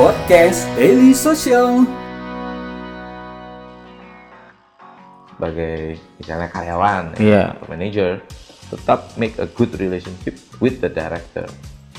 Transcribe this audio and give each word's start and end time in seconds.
Podcast 0.00 0.64
Daily 0.80 1.12
Social. 1.12 1.84
sebagai 5.36 6.00
misalnya 6.16 6.48
karyawan 6.48 7.20
Iya. 7.20 7.52
atau 7.52 7.68
manager 7.68 8.10
tetap 8.72 9.12
make 9.16 9.36
a 9.36 9.44
good 9.44 9.68
relationship 9.76 10.40
with 10.56 10.80
the 10.80 10.88
director 10.88 11.44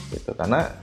gitu 0.10 0.34
karena 0.34 0.74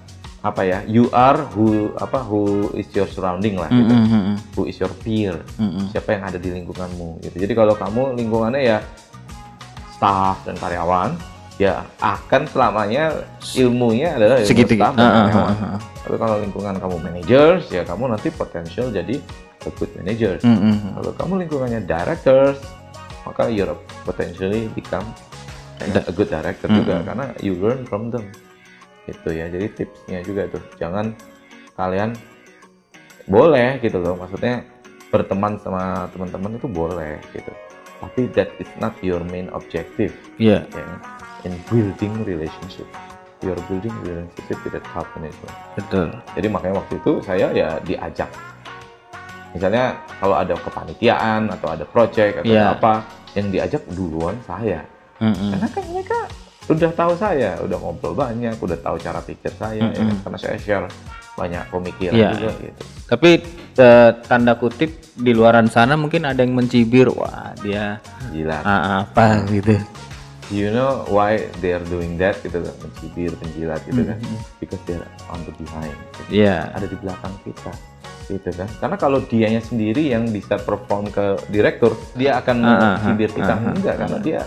apa 0.42 0.62
ya 0.62 0.78
you 0.86 1.10
are 1.10 1.42
who 1.58 1.90
apa 1.98 2.22
who 2.22 2.70
is 2.74 2.86
your 2.94 3.10
surrounding 3.10 3.58
lah 3.58 3.66
gitu 3.66 3.90
Mm, 3.90 4.06
mm, 4.06 4.22
mm. 4.22 4.36
who 4.54 4.70
is 4.70 4.78
your 4.78 4.94
peer 5.02 5.34
Mm-mm. 5.58 5.90
siapa 5.90 6.14
yang 6.14 6.22
ada 6.22 6.38
di 6.38 6.54
lingkunganmu 6.54 7.18
gitu 7.18 7.34
jadi 7.34 7.50
kalau 7.50 7.74
kamu 7.74 8.14
lingkungannya 8.14 8.62
ya 8.62 8.78
staff 9.90 10.38
dan 10.42 10.54
karyawan 10.54 11.18
ya 11.58 11.82
akan 11.98 12.46
selamanya 12.46 13.26
ilmunya 13.52 14.14
adalah 14.14 14.38
ilmu 14.38 14.46
Segitu. 14.46 14.78
dan 14.78 14.94
ah, 14.94 14.94
karyawan 14.94 15.34
ah, 15.50 15.66
ah. 15.74 15.78
tapi 16.06 16.16
kalau 16.16 16.36
lingkungan 16.38 16.74
kamu 16.78 16.96
managers 17.02 17.64
ya 17.68 17.82
kamu 17.82 18.14
nanti 18.14 18.30
potensial 18.30 18.88
jadi 18.88 19.18
a 19.66 19.70
good 19.74 19.90
managers 19.98 20.46
Mm, 20.46 20.54
mm, 20.54 20.62
mm. 20.70 20.92
kalau 21.02 21.12
kamu 21.18 21.32
lingkungannya 21.44 21.80
directors, 21.82 22.62
maka 23.26 23.50
you're 23.50 23.74
potentially 24.06 24.70
become 24.72 25.02
a 25.82 26.12
good 26.14 26.30
director 26.30 26.70
juga 26.70 27.02
Mm-mm. 27.02 27.06
karena 27.10 27.26
you 27.42 27.58
learn 27.58 27.82
from 27.82 28.14
them. 28.14 28.30
Gitu 29.04 29.34
ya. 29.34 29.50
Jadi 29.50 29.66
tipsnya 29.74 30.22
juga 30.22 30.46
tuh, 30.46 30.62
jangan 30.78 31.10
kalian 31.74 32.14
boleh 33.26 33.82
gitu 33.82 33.98
loh. 33.98 34.14
Maksudnya 34.14 34.62
berteman 35.10 35.58
sama 35.58 36.06
teman-teman 36.14 36.56
itu 36.56 36.68
boleh 36.70 37.18
gitu. 37.34 37.50
Tapi 37.98 38.30
that 38.38 38.54
is 38.62 38.70
not 38.78 38.94
your 39.02 39.20
main 39.26 39.50
objective 39.50 40.14
Iya. 40.38 40.62
ya. 40.70 40.86
In 41.46 41.54
building 41.70 42.14
relationship. 42.26 42.88
You're 43.38 43.54
building 43.70 43.94
relationship 44.02 44.58
with 44.66 44.74
the 44.74 44.82
top 44.90 45.06
management. 45.14 45.54
Betul. 45.78 46.10
Jadi 46.34 46.46
makanya 46.50 46.82
waktu 46.82 46.98
itu 46.98 47.12
saya 47.22 47.46
ya 47.54 47.78
diajak. 47.86 48.26
Misalnya 49.54 49.94
kalau 50.18 50.34
ada 50.34 50.58
kepanitiaan 50.58 51.46
atau 51.48 51.70
ada 51.70 51.86
project 51.86 52.42
atau 52.42 52.50
Iya. 52.50 52.74
apa 52.74 53.06
yang 53.38 53.48
diajak 53.48 53.82
duluan 53.94 54.34
saya. 54.42 54.82
Mm, 55.22 55.30
mm. 55.30 55.50
Karena 55.54 55.66
kan 55.70 55.84
mereka 55.94 56.18
udah 56.68 56.90
tahu 56.92 57.12
saya, 57.16 57.50
udah 57.62 57.76
ngobrol 57.80 58.12
banyak, 58.12 58.58
udah 58.58 58.78
tahu 58.82 58.96
cara 58.98 59.22
pikir 59.22 59.54
saya, 59.56 59.78
ya 59.78 59.94
kan? 59.94 60.04
Mm-mm. 60.04 60.20
karena 60.26 60.38
saya 60.38 60.56
share 60.58 60.86
banyak 61.38 61.62
pemikiran 61.70 62.18
Iya. 62.18 62.30
juga 62.34 62.50
gitu. 62.58 62.80
Tapi 63.08 63.30
eh, 63.78 64.10
tanda 64.26 64.58
kutip 64.58 64.90
di 65.14 65.30
luaran 65.30 65.70
sana 65.70 65.94
mungkin 65.94 66.26
ada 66.26 66.42
yang 66.42 66.58
mencibir, 66.58 67.06
wah 67.08 67.54
dia 67.62 68.02
Gila. 68.34 68.58
ah, 68.60 69.06
apa 69.06 69.46
gitu. 69.46 69.78
You 70.48 70.72
know 70.72 71.04
why 71.06 71.44
they 71.60 71.76
are 71.76 71.84
doing 71.84 72.16
that 72.16 72.40
gitu 72.40 72.64
kan, 72.64 72.72
mencibir, 72.80 73.36
penjilat 73.36 73.84
gitu 73.84 74.00
kan? 74.00 74.16
Mm-mm. 74.16 74.40
Because 74.56 74.80
they're 74.84 75.04
on 75.28 75.44
the 75.44 75.52
behind. 75.54 75.92
gitu. 75.92 76.22
Iya. 76.40 76.72
ada 76.72 76.84
di 76.84 76.96
belakang 76.96 77.34
kita 77.42 77.72
gitu 78.28 78.50
kan 78.52 78.68
karena 78.78 78.96
kalau 78.96 79.24
dianya 79.24 79.56
sendiri 79.58 80.12
yang 80.12 80.28
bisa 80.28 80.60
perform 80.60 81.08
ke 81.08 81.40
direktur 81.48 81.96
dia 82.12 82.36
akan 82.36 82.56
Ah, 82.60 82.68
ah, 82.68 82.76
mencibir 83.00 83.32
ah, 83.32 83.34
kita 83.34 83.52
ah, 83.54 83.72
enggak 83.72 83.94
karena 83.96 84.18
dia 84.20 84.40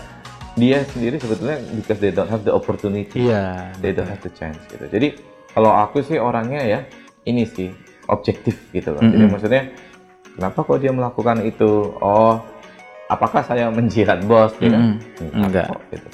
dia 0.54 0.78
sendiri 0.86 1.18
sebetulnya 1.18 1.58
because 1.74 1.98
they 1.98 2.14
don't 2.14 2.30
have 2.30 2.42
the 2.42 2.54
opportunity 2.54 3.26
Iya. 3.26 3.74
they 3.82 3.90
don't 3.90 4.06
have 4.06 4.22
the 4.22 4.30
chance 4.30 4.62
gitu 4.70 4.86
jadi 4.86 5.18
kalau 5.50 5.74
aku 5.74 5.98
sih 5.98 6.14
orangnya 6.14 6.62
ya 6.62 6.80
ini 7.24 7.42
sih 7.42 7.74
objektif 8.06 8.54
gitu 8.70 8.94
loh 8.94 9.02
jadi 9.02 9.18
Mm-mm. 9.18 9.34
maksudnya 9.34 9.62
kenapa 10.32 10.58
kok 10.62 10.78
dia 10.78 10.92
melakukan 10.94 11.42
itu 11.42 11.70
oh 11.98 12.38
apakah 13.12 13.42
saya 13.42 13.68
menjilat 13.68 14.24
bos 14.24 14.52
ya 14.56 14.68
kan 14.68 14.96
Mm-mm. 15.20 15.44
Enggak. 15.44 15.66
kok, 15.68 15.80
gitu 15.90 16.08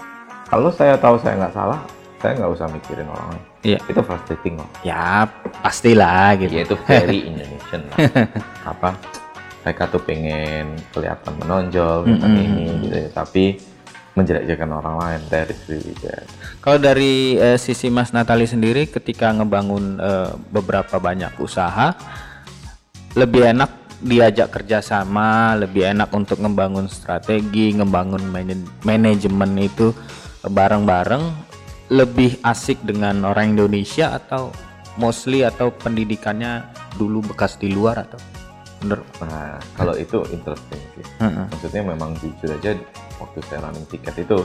kalau 0.45 0.71
saya 0.71 0.95
tahu 0.95 1.17
saya 1.17 1.35
nggak 1.37 1.55
salah 1.55 1.81
saya 2.19 2.33
nggak 2.35 2.51
usah 2.51 2.67
mikirin 2.69 3.07
orang 3.07 3.29
lain 3.31 3.45
Iya. 3.59 3.79
itu 3.87 4.01
frustrating 4.01 4.55
loh 4.55 4.71
Ya 4.81 5.27
pastilah 5.63 6.35
gitu. 6.37 6.53
ya 6.53 6.63
itu 6.63 6.77
very 6.85 7.27
Indonesian 7.27 7.83
lah 7.91 7.99
apa 8.73 8.95
mereka 9.63 9.83
tuh 9.87 10.01
pengen 10.01 10.79
kelihatan 10.89 11.33
menonjol 11.37 12.07
kelihatan 12.07 12.31
Mm-mm. 12.31 12.49
ini 12.49 12.65
gitu 12.83 12.97
ya 12.97 13.09
tapi 13.11 13.45
menjelek-jelekan 14.15 14.71
orang 14.73 14.97
lain 14.99 15.21
really 15.67 15.95
bad 15.97 16.27
Kalau 16.59 16.79
dari 16.79 17.35
eh, 17.35 17.55
sisi 17.55 17.87
Mas 17.87 18.11
Natali 18.11 18.47
sendiri 18.47 18.87
ketika 18.87 19.31
ngebangun 19.31 19.99
eh, 19.99 20.31
beberapa 20.51 20.99
banyak 20.99 21.39
usaha 21.39 21.95
lebih 23.15 23.43
enak 23.49 23.71
diajak 23.99 24.55
kerjasama, 24.55 25.59
lebih 25.59 25.91
enak 25.91 26.11
untuk 26.15 26.39
ngebangun 26.39 26.87
strategi, 26.87 27.75
ngebangun 27.75 28.23
mana- 28.31 28.69
manajemen 28.87 29.59
itu 29.59 29.91
bareng-bareng, 30.47 31.25
lebih 31.89 32.39
asik 32.45 32.79
dengan 32.85 33.25
orang 33.25 33.57
Indonesia 33.57 34.15
atau 34.15 34.53
mostly 35.01 35.47
atau 35.47 35.71
pendidikannya 35.73 36.67
dulu 36.99 37.23
bekas 37.33 37.57
di 37.57 37.71
luar 37.71 38.03
atau 38.03 38.19
bener? 38.83 39.01
nah 39.23 39.59
kalau 39.79 39.95
itu 39.95 40.23
interesting 40.31 40.83
sih 40.95 41.07
Heeh. 41.23 41.47
maksudnya 41.51 41.83
memang 41.87 42.15
jujur 42.19 42.51
aja 42.51 42.75
waktu 43.19 43.39
saya 43.47 43.63
running 43.67 43.87
tiket 43.91 44.15
itu 44.23 44.39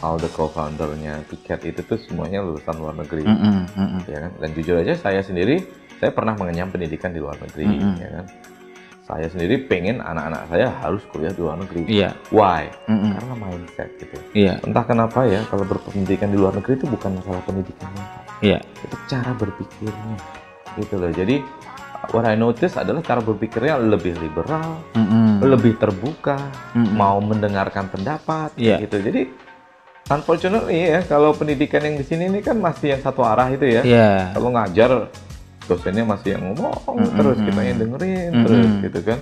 all 0.00 0.16
the 0.20 0.28
co-foundernya 0.32 1.20
tiket 1.28 1.60
itu 1.64 1.80
tuh 1.84 2.00
semuanya 2.00 2.44
lulusan 2.44 2.76
luar 2.76 2.96
negeri 2.96 3.24
Mm-mm, 3.24 3.56
mm-mm. 3.72 4.00
ya 4.08 4.18
kan 4.28 4.32
dan 4.40 4.50
jujur 4.56 4.76
aja 4.80 4.94
saya 4.96 5.20
sendiri 5.24 5.64
saya 6.00 6.10
pernah 6.12 6.36
mengenyam 6.36 6.68
pendidikan 6.68 7.12
di 7.12 7.20
luar 7.20 7.36
negeri 7.40 7.64
Mm-mm. 7.68 7.94
ya 8.00 8.08
kan 8.20 8.26
saya 9.04 9.28
sendiri 9.28 9.60
pengen 9.62 10.00
anak-anak 10.00 10.48
saya 10.48 10.72
harus 10.74 11.04
kuliah 11.06 11.28
di 11.28 11.40
luar 11.40 11.56
negeri 11.56 11.84
Iya. 11.86 12.16
why 12.30 12.72
Mm-mm. 12.86 13.12
karena 13.12 13.34
mindset 13.36 13.88
gitu 14.00 14.16
Iya. 14.32 14.56
entah 14.60 14.80
kenapa 14.82 15.24
ya 15.24 15.44
kalau 15.44 15.62
berpendidikan 15.62 16.28
di 16.28 16.36
luar 16.36 16.52
negeri 16.52 16.72
itu 16.74 16.86
bukan 16.86 17.10
masalah 17.14 17.44
pendidikannya. 17.44 18.04
Iya. 18.40 18.58
itu 18.60 18.96
cara 19.06 19.30
berpikirnya 19.32 20.16
gitu 20.74 20.94
loh 20.96 21.12
jadi 21.12 21.44
what 22.10 22.24
I 22.24 22.34
notice 22.34 22.74
adalah 22.74 23.00
cara 23.00 23.20
berpikirnya 23.20 23.76
lebih 23.78 24.16
liberal 24.18 24.80
Mm-mm. 24.92 25.44
lebih 25.44 25.76
terbuka 25.76 26.40
Mm-mm. 26.72 26.92
mau 26.94 27.20
mendengarkan 27.20 27.86
pendapat 27.86 28.56
Iya. 28.56 28.80
gitu 28.80 29.00
jadi 29.00 29.28
unfortunately 30.06 30.80
ya 30.86 31.00
kalau 31.02 31.32
pendidikan 31.32 31.80
yang 31.80 31.96
di 31.96 32.04
sini 32.04 32.26
ini 32.26 32.40
kan 32.40 32.56
masih 32.56 32.92
yang 32.92 33.00
satu 33.00 33.20
arah 33.20 33.48
itu 33.48 33.64
ya 33.64 33.80
Iya. 33.80 34.32
kalau 34.32 34.48
ngajar 34.50 34.90
dosennya 35.66 36.04
masih 36.04 36.36
yang 36.36 36.42
ngomong 36.46 36.76
Mm-mm. 36.94 37.16
terus 37.16 37.38
kita 37.40 37.60
yang 37.60 37.78
dengerin 37.78 38.30
Mm-mm. 38.30 38.42
terus 38.44 38.66
gitu 38.82 39.00
kan 39.02 39.18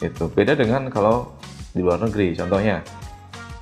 itu 0.00 0.24
beda 0.28 0.52
dengan 0.54 0.82
kalau 0.88 1.34
di 1.70 1.80
luar 1.80 1.98
negeri 1.98 2.34
contohnya 2.34 2.82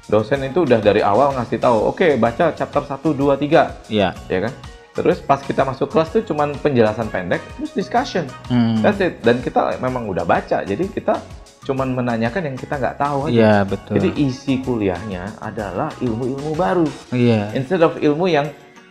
dosen 0.05 0.43
itu 0.43 0.63
udah 0.63 0.79
dari 0.79 1.01
awal 1.01 1.33
ngasih 1.33 1.59
tahu 1.59 1.89
oke 1.89 2.17
baca 2.17 2.53
chapter 2.53 2.83
1 2.83 3.01
2 3.01 3.39
3 3.39 3.89
Iya. 3.89 4.11
ya 4.27 4.39
kan 4.41 4.53
terus 4.93 5.19
pas 5.19 5.41
kita 5.41 5.65
masuk 5.65 5.89
kelas 5.89 6.13
tuh 6.13 6.23
cuman 6.23 6.53
penjelasan 6.55 7.09
pendek 7.09 7.41
terus 7.57 7.73
discussion 7.73 8.29
Hmm. 8.47 8.77
that's 8.79 9.01
it 9.01 9.21
dan 9.21 9.41
kita 9.41 9.79
memang 9.79 10.05
udah 10.05 10.23
baca 10.23 10.61
jadi 10.61 10.85
kita 10.85 11.17
cuman 11.63 11.95
menanyakan 11.95 12.43
yang 12.45 12.57
kita 12.59 12.75
nggak 12.75 12.99
tahu 12.99 13.19
aja 13.25 13.33
Iya, 13.33 13.55
betul. 13.63 13.95
jadi 13.97 14.11
isi 14.19 14.61
kuliahnya 14.61 15.39
adalah 15.39 15.89
ilmu-ilmu 15.97 16.53
baru 16.53 16.85
Iya. 17.09 17.55
instead 17.55 17.81
of 17.81 17.97
ilmu 17.97 18.27
yang 18.27 18.51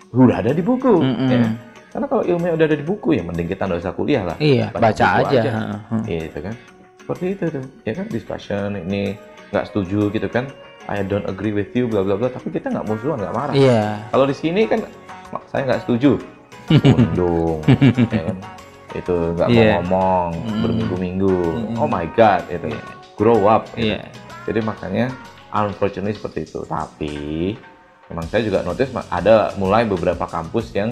udah 0.09 0.39
ada 0.39 0.51
di 0.51 0.63
buku 0.63 0.89
Mm-mm. 0.97 1.29
ya. 1.29 1.39
Karena 1.91 2.05
kalau 2.07 2.23
ilmunya 2.23 2.53
udah 2.55 2.65
ada 2.65 2.77
di 2.77 2.83
buku 2.83 3.09
ya 3.13 3.21
mending 3.21 3.45
kita 3.45 3.67
nggak 3.67 3.79
usah 3.79 3.91
kuliah 3.91 4.23
lah 4.23 4.37
Iya, 4.39 4.71
baca, 4.71 5.05
buku 5.19 5.27
aja. 5.29 5.41
Heeh. 5.43 5.99
gitu 6.07 6.39
kan 6.41 6.55
seperti 6.97 7.25
itu 7.29 7.43
tuh 7.49 7.63
ya 7.83 7.93
kan 7.93 8.05
discussion 8.07 8.67
ini 8.79 9.19
nggak 9.51 9.65
setuju 9.67 10.07
gitu 10.09 10.27
kan 10.27 10.47
I 10.87 11.03
don't 11.03 11.27
agree 11.27 11.51
with 11.51 11.71
you 11.71 11.85
bla 11.85 12.01
bla 12.01 12.15
bla 12.15 12.27
tapi 12.27 12.47
kita 12.49 12.71
nggak 12.71 12.87
musuhan 12.87 13.19
nggak 13.19 13.35
marah 13.35 13.53
Iya. 13.53 14.07
kalau 14.07 14.23
di 14.23 14.33
sini 14.33 14.63
kan 14.65 14.79
"Mak, 15.29 15.43
saya 15.47 15.61
nggak 15.65 15.81
setuju 15.83 16.15
undung 16.71 17.59
ya 18.15 18.21
kan 18.23 18.37
itu 18.91 19.15
nggak 19.35 19.47
mau 19.47 19.55
Iya. 19.55 19.71
ngomong 19.77 20.29
Mm. 20.35 20.59
berminggu-minggu 20.63 21.35
Mm. 21.71 21.75
oh 21.75 21.87
my 21.87 22.07
god 22.11 22.43
itu 22.47 22.67
grow 23.15 23.39
up 23.45 23.67
gitu. 23.71 23.91
Iya. 23.91 24.07
jadi 24.43 24.59
makanya 24.61 25.05
unfortunately 25.51 26.11
seperti 26.11 26.43
itu 26.45 26.63
tapi 26.63 27.55
memang 28.07 28.25
saya 28.27 28.43
juga 28.43 28.63
notice 28.63 28.91
ada 29.07 29.51
mulai 29.55 29.83
beberapa 29.83 30.23
kampus 30.23 30.71
yang 30.71 30.91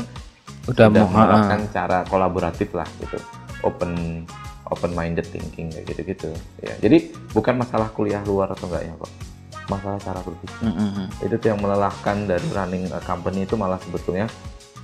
Udah 0.70 0.88
mau 0.88 1.10
menerapkan 1.10 1.60
cara 1.70 2.06
kolaboratif 2.06 2.70
lah 2.72 2.86
gitu 3.02 3.18
open 3.66 4.24
open 4.70 4.92
minded 4.94 5.26
thinking 5.26 5.74
kayak 5.74 5.86
gitu 5.90 6.02
gitu 6.06 6.30
ya 6.62 6.74
jadi 6.78 7.10
bukan 7.34 7.58
masalah 7.58 7.90
kuliah 7.90 8.22
luar 8.24 8.54
atau 8.54 8.70
enggaknya 8.70 8.94
kok 8.96 9.12
masalah 9.66 9.98
cara 9.98 10.20
berpikir 10.22 10.62
Mm-mm. 10.66 11.06
itu 11.22 11.36
tuh 11.36 11.48
yang 11.50 11.60
melelahkan 11.60 12.18
dari 12.26 12.46
running 12.54 12.86
a 12.90 13.02
company 13.02 13.44
itu 13.44 13.54
malah 13.54 13.78
sebetulnya 13.82 14.30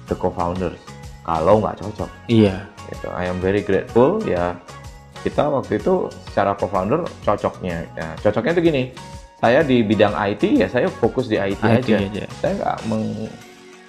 the 0.06 0.16
co-founders 0.16 0.78
kalau 1.26 1.58
nggak 1.58 1.82
cocok 1.82 2.10
Iya. 2.30 2.70
gitu. 2.94 3.08
I 3.10 3.26
am 3.26 3.42
very 3.42 3.62
grateful 3.62 4.22
ya 4.22 4.54
kita 5.22 5.50
waktu 5.50 5.82
itu 5.82 6.06
secara 6.30 6.54
co-founder 6.54 7.02
cocoknya 7.26 7.82
ya, 7.98 8.14
cocoknya 8.22 8.52
itu 8.54 8.64
gini 8.64 8.84
saya 9.36 9.66
di 9.66 9.82
bidang 9.82 10.14
IT 10.14 10.44
ya 10.54 10.68
saya 10.70 10.86
fokus 10.88 11.26
di 11.26 11.38
IT, 11.38 11.62
IT 11.62 11.90
aja. 11.90 11.96
aja. 11.98 12.24
saya 12.42 12.52
nggak 12.58 12.78
meng 12.86 13.06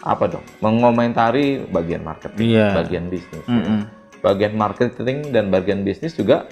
apa 0.07 0.31
dong 0.31 0.45
mengomentari 0.61 1.67
bagian 1.67 2.01
marketing 2.01 2.55
Iya. 2.55 2.69
bagian 2.77 3.11
bisnis 3.11 3.43
ya. 3.43 3.51
Mm-mm. 3.53 3.81
bagian 4.23 4.55
marketing 4.55 5.19
dan 5.31 5.51
bagian 5.51 5.83
bisnis 5.83 6.15
juga 6.15 6.47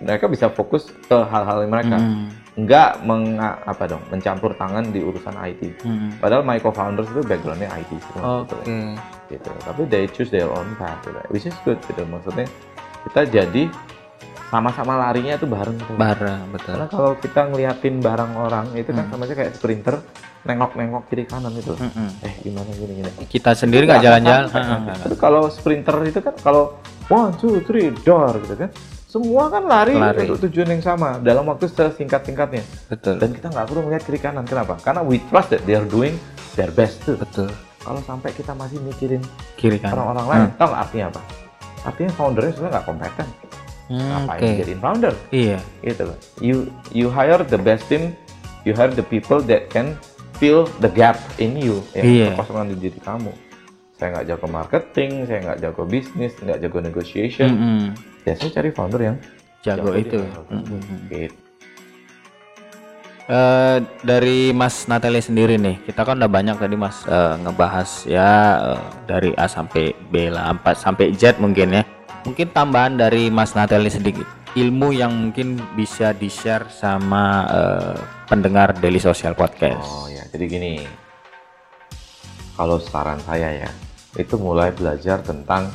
mereka 0.00 0.28
bisa 0.28 0.48
fokus 0.48 0.88
ke 1.02 1.16
hal-hal 1.22 1.64
mereka 1.64 1.96
Mm-mm. 1.96 2.28
nggak 2.58 2.90
meng 3.02 3.36
apa 3.40 3.84
dong 3.86 4.04
mencampur 4.08 4.52
tangan 4.54 4.84
di 4.86 5.00
urusan 5.00 5.32
IT 5.34 5.80
Mm-mm. 5.80 6.20
padahal 6.20 6.42
my 6.42 6.56
co-founders 6.56 7.08
itu 7.08 7.20
backgroundnya 7.22 7.72
IT 7.74 7.88
semua 8.02 8.44
Oke. 8.44 8.52
gitu. 8.60 8.76
gitu 9.30 9.50
tapi 9.62 9.82
they 9.86 10.04
choose 10.06 10.28
their 10.28 10.48
own 10.48 10.68
path 10.76 11.00
gitu. 11.00 11.20
which 11.28 11.44
is 11.44 11.56
good 11.62 11.80
gitu 11.82 12.04
maksudnya 12.04 12.44
kita 13.02 13.24
jadi 13.24 13.62
sama-sama 14.50 14.98
larinya 14.98 15.34
tuh 15.34 15.46
bareng 15.46 15.76
gitu. 15.76 15.92
bareng 15.94 16.42
betul. 16.50 16.74
Karena 16.74 16.86
kalau 16.86 17.12
kita 17.16 17.40
ngeliatin 17.46 17.94
barang 17.98 18.32
orang 18.36 18.66
itu 18.74 18.90
kan 18.90 19.04
Hmm. 19.04 19.12
sama 19.12 19.22
aja 19.24 19.34
kayak 19.36 19.52
sprinter 19.54 19.94
nengok-nengok 20.40 21.02
kiri 21.06 21.24
kanan 21.24 21.52
itu 21.52 21.72
Mm-mm. 21.72 22.08
eh 22.20 22.34
gimana 22.40 22.70
gini 22.70 22.92
gini. 22.98 23.10
Kita 23.24 23.52
sendiri 23.52 23.84
nggak 23.84 24.02
jalan-jalan. 24.02 24.44
Heeh, 24.48 24.66
nanti. 24.66 24.82
nggak- 24.82 25.00
Tapi 25.04 25.16
kalau 25.16 25.42
sprinter 25.46 25.96
itu 26.02 26.18
kan 26.18 26.34
kalau 26.36 26.64
one 27.06 27.30
two 27.34 27.62
three 27.62 27.94
door 28.00 28.34
gitu 28.38 28.56
kan 28.58 28.70
semua 29.04 29.46
kan 29.48 29.62
lari, 29.64 29.92
Lari. 29.92 30.22
untuk 30.24 30.38
tujuan 30.44 30.70
yang 30.70 30.80
sama 30.80 31.18
dalam 31.18 31.42
waktu 31.44 31.66
sesingkat-singkatnya 31.66 32.62
betul. 32.88 33.18
Dan 33.18 33.30
kita 33.30 33.50
nggak 33.50 33.66
perlu 33.66 33.80
melihat 33.84 34.02
kiri 34.02 34.18
kanan 34.18 34.42
kenapa? 34.44 34.78
Karena 34.78 35.02
we 35.02 35.18
trust 35.24 35.50
that 35.50 35.62
they 35.62 35.74
are 35.74 35.84
doing 35.84 36.14
their 36.54 36.70
best 36.70 37.02
too 37.02 37.14
betul. 37.14 37.50
Kalau 37.76 37.98
sampai 38.00 38.30
kita 38.30 38.50
masih 38.52 38.78
mikirin 38.78 39.22
kiri 39.54 39.78
kanan. 39.78 39.94
orang-orang 40.00 40.26
lain 40.26 40.42
tahu 40.54 40.68
nggak 40.68 40.82
artinya 40.84 41.06
apa? 41.08 41.20
Artinya 41.82 42.10
foundernya 42.12 42.52
sebenarnya 42.52 42.72
nggak 42.72 42.86
kompeten 42.86 43.26
Hmm, 43.90 43.98
ngapain 43.98 44.38
oke 44.38 44.48
jadiin 44.62 44.78
founder 44.78 45.14
iya 45.34 45.58
gitu 45.82 46.02
loh 46.06 46.18
you 46.38 46.56
you 46.94 47.10
hire 47.10 47.42
the 47.42 47.58
best 47.58 47.90
team 47.90 48.14
you 48.62 48.70
hire 48.70 48.94
the 48.94 49.02
people 49.02 49.42
that 49.42 49.66
can 49.66 49.98
fill 50.38 50.70
the 50.78 50.86
gap 50.86 51.18
in 51.42 51.58
you 51.58 51.82
ya 51.90 52.02
Iya. 52.06 52.26
kekosongan 52.32 52.70
di 52.70 52.86
diri 52.86 53.02
kamu 53.02 53.34
saya 53.98 54.08
nggak 54.14 54.26
jago 54.30 54.46
marketing 54.46 55.10
saya 55.26 55.38
nggak 55.42 55.58
jago 55.58 55.82
bisnis 55.84 56.32
nggak 56.38 56.58
jago 56.62 56.78
negotiation 56.78 57.50
Mm-mm. 57.50 57.82
ya 58.22 58.32
saya 58.38 58.50
cari 58.54 58.70
founder 58.70 59.00
yang 59.02 59.16
jago 59.60 59.90
di 59.92 60.06
itu. 60.06 60.22
Gitu. 61.10 61.36
Eh, 63.30 63.76
dari 64.02 64.50
Mas 64.50 64.90
Natalie 64.90 65.22
sendiri 65.22 65.54
nih, 65.54 65.78
kita 65.86 66.02
kan 66.02 66.18
udah 66.18 66.26
banyak 66.26 66.58
tadi 66.58 66.74
Mas 66.74 67.06
eh, 67.06 67.34
ngebahas 67.38 67.90
ya 68.02 68.30
eh, 68.74 68.80
dari 69.06 69.30
A 69.38 69.46
sampai 69.46 69.94
B 70.10 70.34
lah, 70.34 70.50
4 70.50 70.74
sampai 70.74 71.14
Z 71.14 71.38
mungkin 71.38 71.78
ya. 71.78 71.82
Mungkin 72.20 72.52
tambahan 72.52 72.94
dari 72.94 73.28
Mas 73.28 73.52
Natalie 73.52 73.88
sedikit 73.88 74.26
ilmu 74.52 74.90
yang 74.90 75.10
mungkin 75.10 75.56
bisa 75.72 76.10
di-share 76.12 76.68
sama 76.68 77.24
eh, 77.46 77.96
pendengar 78.26 78.74
Daily 78.74 78.98
Social 78.98 79.32
Podcast. 79.32 79.78
oh 79.80 80.06
ya 80.06 80.26
jadi 80.26 80.44
gini 80.48 80.72
kalau 82.52 82.76
saran 82.76 83.16
saya 83.20 83.64
ya 83.64 83.70
itu 84.14 84.34
mulai 84.34 84.68
belajar 84.70 85.22
tentang 85.22 85.70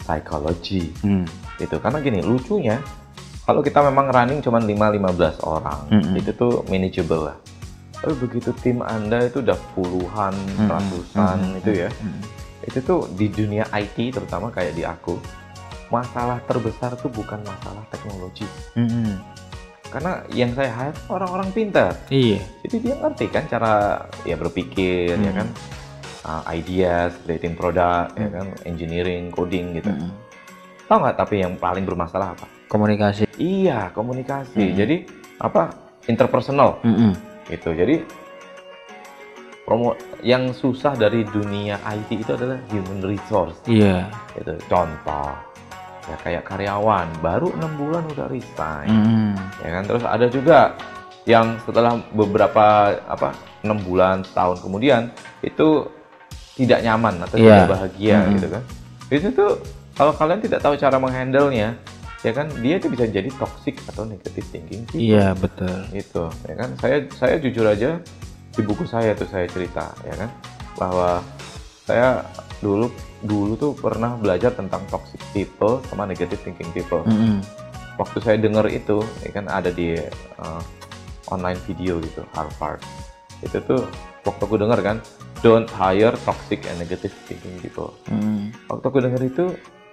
psikologi 0.00 0.94
Hmm. 1.02 1.26
itu 1.58 1.74
karena 1.76 1.98
gini 1.98 2.22
lucunya 2.22 2.78
kalau 3.42 3.60
kita 3.60 3.82
memang 3.82 4.08
running 4.08 4.38
cuma 4.38 4.56
5-15 4.56 5.42
orang 5.42 5.80
Mm-mm. 5.90 6.14
itu 6.14 6.30
tuh 6.32 6.62
manageable 6.66 7.26
lah 7.26 7.36
tapi 7.92 8.14
begitu 8.16 8.54
tim 8.56 8.80
anda 8.80 9.20
itu 9.22 9.42
udah 9.42 9.58
puluhan 9.74 10.32
Mm-mm. 10.32 10.70
ratusan 10.70 11.36
Mm-mm. 11.36 11.58
itu 11.60 11.70
ya 11.76 11.90
Mm. 11.92 12.20
itu 12.64 12.78
tuh 12.80 13.00
di 13.10 13.26
dunia 13.26 13.66
IT 13.72 13.98
terutama 14.12 14.48
kayak 14.48 14.72
di 14.72 14.86
aku 14.86 15.18
masalah 15.90 16.38
terbesar 16.42 16.94
tuh 16.94 17.10
bukan 17.10 17.42
masalah 17.42 17.82
teknologi 17.90 18.46
Mm-mm. 18.74 19.18
karena 19.90 20.22
yang 20.30 20.54
saya 20.54 20.70
hire 20.70 20.96
orang-orang 21.06 21.50
pintar 21.50 21.98
Iya. 22.08 22.38
jadi 22.62 22.76
dia 22.78 22.94
ngerti 22.96 23.26
kan 23.26 23.44
cara 23.44 23.72
ya 24.22 24.34
berpikir 24.34 25.14
ya 25.14 25.30
Mm. 25.30 25.36
kan 25.36 25.48
uh, 26.22 26.42
ideas 26.48 27.10
creating 27.22 27.52
produk 27.52 28.06
ya 28.14 28.26
Mm. 28.26 28.32
kan 28.32 28.46
engineering 28.64 29.28
coding 29.28 29.74
gitu 29.74 29.90
Mm-mm. 29.90 30.10
tahu 30.86 31.02
nggak 31.02 31.16
tapi 31.16 31.42
yang 31.42 31.54
paling 31.54 31.82
bermasalah 31.82 32.32
apa 32.32 32.46
Komunikasi. 32.70 33.26
Iya, 33.34 33.90
komunikasi. 33.90 34.62
Mm-mm. 34.62 34.78
Jadi 34.78 34.96
apa? 35.42 35.74
Interpersonal 36.06 36.78
Mm-mm. 36.86 37.18
gitu. 37.50 37.74
Jadi 37.74 38.06
promo 39.66 39.98
yang 40.22 40.54
susah 40.54 40.94
dari 40.94 41.26
dunia 41.26 41.82
IT 41.82 42.14
itu 42.14 42.30
adalah 42.30 42.62
human 42.70 43.02
resource. 43.02 43.58
Iya. 43.66 44.06
Itu 44.38 44.54
contoh 44.66 45.34
ya 46.10 46.16
kayak 46.18 46.42
karyawan 46.42 47.06
baru 47.22 47.54
enam 47.54 47.72
bulan 47.78 48.02
udah 48.10 48.26
resign, 48.26 48.90
Mm-mm. 48.90 49.30
ya 49.62 49.70
kan. 49.78 49.82
Terus 49.86 50.02
ada 50.02 50.26
juga 50.26 50.58
yang 51.28 51.56
setelah 51.62 52.02
beberapa 52.10 52.96
apa 53.06 53.30
enam 53.62 53.78
bulan 53.86 54.26
setahun 54.26 54.58
kemudian 54.64 55.12
itu 55.46 55.86
tidak 56.58 56.82
nyaman 56.82 57.14
atau 57.22 57.36
Iya. 57.38 57.46
tidak 57.64 57.70
bahagia 57.70 58.16
Mm-mm. 58.18 58.32
gitu 58.34 58.46
kan. 58.50 58.62
Itu 59.10 59.28
tuh 59.30 59.52
kalau 59.94 60.12
kalian 60.16 60.40
tidak 60.42 60.60
tahu 60.64 60.74
cara 60.80 60.96
menghandle-nya, 60.96 61.76
ya 62.24 62.32
kan 62.32 62.48
dia 62.64 62.80
itu 62.80 62.88
bisa 62.88 63.04
jadi 63.04 63.28
toxic 63.36 63.76
atau 63.86 64.08
negative 64.08 64.46
thinking 64.48 64.82
people. 64.88 65.00
Iya, 65.00 65.36
betul. 65.36 65.76
Gitu, 65.92 66.24
ya 66.48 66.54
kan. 66.56 66.68
Saya 66.80 67.04
saya 67.14 67.34
jujur 67.36 67.68
aja 67.68 68.00
di 68.50 68.60
buku 68.64 68.88
saya 68.88 69.12
tuh 69.14 69.28
saya 69.28 69.44
cerita, 69.46 69.92
ya 70.02 70.14
kan, 70.16 70.30
bahwa 70.80 71.20
saya 71.84 72.24
dulu 72.60 72.92
dulu 73.24 73.52
tuh 73.56 73.72
pernah 73.72 74.14
belajar 74.14 74.52
tentang 74.52 74.84
toxic 74.88 75.20
people 75.32 75.80
sama 75.88 76.04
negative 76.04 76.40
thinking 76.40 76.68
people 76.70 77.00
Mm-mm. 77.04 77.40
waktu 77.96 78.20
saya 78.20 78.36
dengar 78.36 78.68
itu 78.68 79.00
ya 79.24 79.30
kan 79.32 79.48
ada 79.48 79.72
di 79.72 79.96
uh, 80.36 80.62
online 81.28 81.56
video 81.64 81.96
gitu 82.00 82.20
Harvard 82.36 82.84
itu 83.40 83.56
tuh 83.64 83.80
waktu 84.28 84.42
aku 84.44 84.56
dengar 84.60 84.76
kan 84.80 85.00
don't 85.40 85.72
hire 85.72 86.12
toxic 86.28 86.60
and 86.68 86.76
negative 86.76 87.12
thinking 87.24 87.56
people 87.58 87.96
Mm-mm. 88.12 88.52
waktu 88.68 88.84
aku 88.84 88.98
dengar 89.00 89.22
itu 89.24 89.44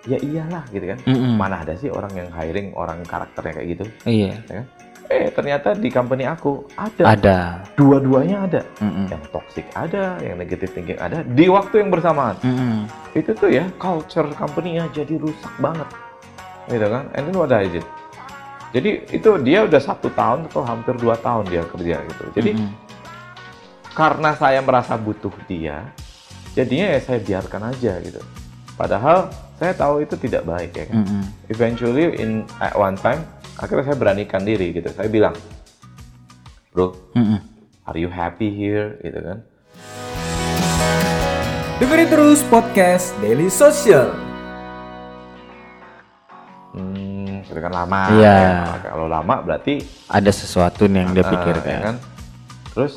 ya 0.03 0.19
iyalah 0.19 0.63
gitu 0.71 0.91
kan 0.91 0.99
Mm-mm. 1.07 1.39
mana 1.39 1.63
ada 1.63 1.75
sih 1.75 1.87
orang 1.87 2.11
yang 2.15 2.27
hiring 2.31 2.75
orang 2.75 2.99
karakternya 3.03 3.53
kayak 3.55 3.67
gitu 3.75 3.85
Iya. 4.03 4.35
Eh 5.07 5.31
ternyata 5.31 5.71
di 5.71 5.87
company 5.87 6.27
aku 6.27 6.67
ada 6.75 7.03
Ada. 7.15 7.37
dua-duanya 7.79 8.43
ada 8.43 8.61
Mm-mm. 8.83 9.07
yang 9.07 9.23
toxic 9.31 9.63
ada 9.71 10.19
yang 10.19 10.35
negative 10.35 10.71
thinking 10.75 10.99
ada 10.99 11.23
di 11.23 11.47
waktu 11.47 11.79
yang 11.79 11.89
bersamaan 11.91 12.35
Mm-mm. 12.43 12.83
itu 13.15 13.31
tuh 13.31 13.47
ya 13.47 13.63
culture 13.79 14.27
company-nya 14.35 14.91
jadi 14.91 15.15
rusak 15.15 15.53
banget 15.63 15.87
gitu 16.67 16.87
kan 16.91 17.07
and 17.15 17.23
then 17.31 17.35
what 17.39 17.51
I 17.55 17.71
did 17.71 17.87
jadi 18.75 19.07
itu 19.07 19.29
dia 19.47 19.63
udah 19.63 19.79
satu 19.79 20.11
tahun 20.11 20.51
atau 20.51 20.67
hampir 20.67 20.99
dua 20.99 21.15
tahun 21.15 21.47
dia 21.47 21.63
kerja 21.63 22.03
gitu 22.03 22.23
jadi 22.35 22.51
Mm-mm. 22.59 22.71
karena 23.95 24.35
saya 24.35 24.59
merasa 24.59 24.99
butuh 24.99 25.31
dia 25.47 25.87
jadinya 26.51 26.91
ya 26.91 26.99
saya 26.99 27.19
biarkan 27.23 27.71
aja 27.71 27.95
gitu 28.03 28.19
padahal 28.75 29.31
saya 29.55 29.71
tahu 29.73 30.03
itu 30.03 30.19
tidak 30.19 30.43
baik 30.43 30.75
ya 30.75 30.85
kan 30.91 30.99
Mm-mm. 30.99 31.23
eventually 31.47 32.11
in 32.19 32.43
at 32.59 32.75
one 32.75 32.99
time 32.99 33.23
akhirnya 33.57 33.83
saya 33.83 33.97
beranikan 33.97 34.41
diri 34.41 34.69
gitu. 34.71 34.89
Saya 34.89 35.09
bilang 35.09 35.33
bro 36.69 36.93
Mm-mm. 37.13 37.41
are 37.83 37.97
you 37.97 38.07
happy 38.07 38.49
here? 38.49 38.97
Gitu 39.01 39.17
kan. 39.17 39.37
Dengerin 41.77 42.09
terus 42.09 42.41
podcast 42.43 43.13
Daily 43.17 43.49
Social. 43.49 44.09
hmm 46.73 47.41
itu 47.43 47.57
kan 47.57 47.73
lama 47.73 48.01
Iya. 48.13 48.35
ya. 48.35 48.53
kalau 48.85 49.05
lama 49.07 49.35
berarti 49.41 49.81
Ada 50.05 50.29
sesuatu 50.29 50.85
nih 50.85 50.99
yang 50.99 51.11
dia 51.11 51.25
Ah, 51.25 51.31
pikirkan. 51.31 51.65
ya 51.67 51.79
kan? 51.83 51.95
Terus 52.71 52.93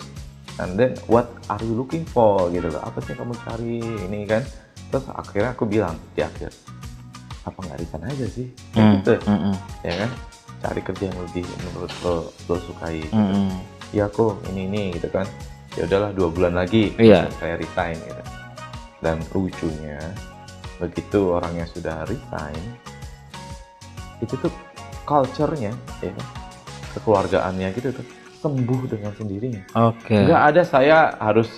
and 0.57 0.77
then 0.77 0.93
what 1.07 1.33
are 1.47 1.61
you 1.61 1.73
looking 1.73 2.05
for? 2.05 2.49
Gitu 2.49 2.69
loh. 2.69 2.81
Apa 2.81 3.01
sih 3.01 3.17
kamu 3.17 3.33
cari? 3.41 3.81
Ini 3.81 4.19
kan. 4.27 4.43
Terus 4.91 5.05
akhirnya 5.09 5.51
aku 5.51 5.65
bilang 5.65 5.97
di 6.13 6.21
akhir 6.21 6.51
apa 7.41 7.57
nggak 7.57 7.79
resign 7.79 8.05
aja 8.05 8.27
sih? 8.29 8.47
Hmm, 8.77 9.01
gitu. 9.01 9.17
mm-mm, 9.25 9.55
ya 9.81 9.95
kan 9.97 10.11
cari 10.61 10.81
kerja 10.81 11.09
yang 11.09 11.19
lebih 11.25 11.45
menurut 11.69 11.93
lo 12.05 12.17
lo 12.47 12.57
sukai 12.61 13.01
mm-mm. 13.09 13.49
ya 13.91 14.07
kok 14.07 14.39
ini 14.53 14.69
ini 14.69 14.83
gitu 14.95 15.09
kan 15.09 15.25
ya 15.75 15.89
udahlah 15.89 16.11
dua 16.13 16.29
bulan 16.29 16.53
lagi 16.55 16.93
Iya. 17.01 17.27
saya 17.41 17.57
resign 17.57 17.97
gitu 17.97 18.23
dan 19.01 19.17
lucunya 19.33 19.99
begitu 20.77 21.33
orangnya 21.33 21.65
sudah 21.69 22.05
resign 22.05 22.61
itu 24.21 24.37
tuh 24.37 24.53
culture-nya 25.09 25.73
ya 26.05 26.13
kekeluargaannya 26.93 27.69
gitu 27.73 27.89
tuh 27.95 28.07
sembuh 28.41 28.81
dengan 28.89 29.13
sendirinya 29.17 29.63
Oke. 29.77 30.17
nggak 30.17 30.43
ada 30.53 30.63
saya 30.65 30.99
harus 31.21 31.49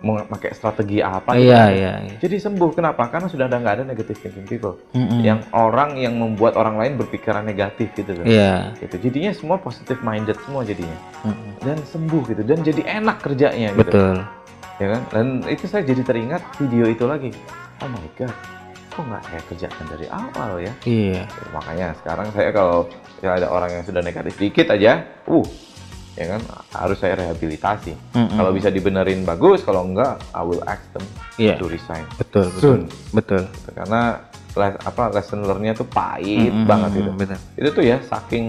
memakai 0.00 0.56
strategi 0.56 0.98
apa 0.98 1.36
gitu. 1.36 1.52
Iya, 1.52 1.62
iya, 1.70 1.92
iya. 2.00 2.16
jadi 2.16 2.40
sembuh 2.40 2.72
kenapa 2.72 3.12
karena 3.12 3.28
sudah 3.28 3.44
ada 3.44 3.60
nggak 3.60 3.74
ada 3.76 3.84
negative 3.84 4.16
thinking 4.16 4.48
people 4.48 4.80
Mm-mm. 4.96 5.20
yang 5.20 5.44
orang 5.52 6.00
yang 6.00 6.16
membuat 6.16 6.56
orang 6.56 6.80
lain 6.80 6.96
berpikiran 6.96 7.44
negatif 7.44 7.92
gitu 7.92 8.16
loh 8.16 8.24
Iya. 8.24 8.72
gitu 8.80 8.96
jadinya 8.96 9.32
semua 9.36 9.60
positive 9.60 10.00
minded 10.00 10.40
semua 10.40 10.64
jadinya 10.64 10.96
Mm-mm. 11.22 11.60
dan 11.60 11.76
sembuh 11.84 12.22
gitu 12.32 12.42
dan 12.42 12.58
jadi 12.64 12.82
enak 12.96 13.16
kerjanya 13.20 13.68
gitu 13.76 13.92
Betul. 13.92 14.16
ya 14.80 14.86
kan 14.88 15.02
dan 15.12 15.26
itu 15.46 15.64
saya 15.68 15.84
jadi 15.84 16.00
teringat 16.00 16.40
video 16.56 16.88
itu 16.88 17.04
lagi 17.04 17.30
oh 17.84 17.88
my 17.88 18.08
god 18.16 18.32
kok 18.90 19.04
nggak 19.04 19.22
saya 19.22 19.42
kerjakan 19.46 19.84
dari 19.86 20.06
awal 20.08 20.50
ya 20.58 20.72
Iya. 20.82 21.22
Ya, 21.28 21.46
makanya 21.52 21.86
sekarang 22.00 22.26
saya 22.32 22.50
kalau 22.50 22.88
ya 23.20 23.36
ada 23.36 23.52
orang 23.52 23.70
yang 23.70 23.84
sudah 23.84 24.00
negatif 24.00 24.32
dikit 24.34 24.72
aja 24.72 25.04
uh 25.28 25.46
ya 26.20 26.26
kan 26.28 26.40
harus 26.76 27.00
saya 27.00 27.16
rehabilitasi 27.16 27.96
Mm-mm. 28.12 28.36
kalau 28.36 28.52
bisa 28.52 28.68
dibenerin 28.68 29.24
bagus 29.24 29.60
kalau 29.60 29.82
enggak 29.82 30.20
I 30.30 30.44
will 30.44 30.60
ask 30.62 30.84
them 30.92 31.00
Iya. 31.34 31.56
to 31.56 31.64
resign 31.66 32.04
Betul, 32.14 32.46
betul. 32.50 32.60
soon 32.60 32.80
Betul. 33.10 33.42
Gitu. 33.48 33.70
karena 33.72 34.20
les- 34.52 34.80
apa 34.82 35.02
lesson 35.10 35.40
learn-nya 35.40 35.72
tuh 35.72 35.88
pahit 35.88 36.52
Mm-mm, 36.52 36.68
banget 36.68 36.90
gitu 36.94 37.10
Betul. 37.14 37.38
itu 37.56 37.68
tuh 37.72 37.84
ya 37.86 37.96
saking 38.02 38.44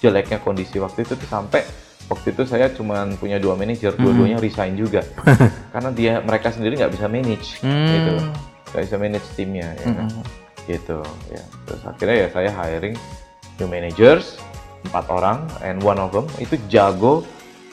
jeleknya 0.00 0.38
kondisi 0.38 0.80
waktu 0.80 1.04
itu 1.04 1.12
tuh 1.12 1.28
sampai 1.28 1.60
waktu 2.08 2.32
itu 2.32 2.42
saya 2.42 2.66
cuma 2.70 3.04
punya 3.14 3.36
dua 3.36 3.52
manajer 3.52 3.92
Hmm. 3.92 4.02
dua-duanya 4.02 4.38
resign 4.38 4.72
juga 4.74 5.04
karena 5.74 5.92
dia 5.92 6.12
mereka 6.18 6.48
sendiri 6.48 6.74
nggak 6.74 6.90
bisa 6.90 7.06
manage 7.06 7.60
Hmm. 7.60 7.84
gitu 7.86 8.12
nggak 8.70 8.82
bisa 8.82 8.96
manage 8.96 9.28
timnya 9.34 9.68
ya 9.76 9.86
kan? 9.92 10.08
gitu 10.62 10.98
ya 11.28 11.42
terus 11.64 11.82
akhirnya 11.84 12.16
ya 12.16 12.28
saya 12.30 12.50
hiring 12.50 12.94
new 13.58 13.66
managers 13.66 14.38
empat 14.88 15.04
orang 15.12 15.38
and 15.60 15.82
one 15.84 15.98
of 16.00 16.10
them 16.14 16.26
itu 16.40 16.56
jago 16.72 17.26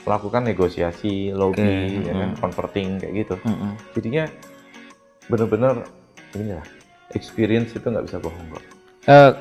melakukan 0.07 0.47
negosiasi 0.47 1.35
lobby 1.35 2.03
ya 2.07 2.13
kan 2.15 2.31
converting 2.39 2.99
kayak 2.99 3.27
gitu. 3.27 3.35
Mm-mm. 3.43 3.75
jadinya 3.91 4.23
bener-bener 5.27 5.83
ini 6.35 6.55
lah 6.55 6.67
experience 7.11 7.75
itu 7.75 7.87
nggak 7.87 8.05
bisa 8.07 8.17
bohong 8.19 8.47
kok. 8.55 8.63
Eh, 9.07 9.31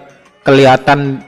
kelihatan 0.43 1.23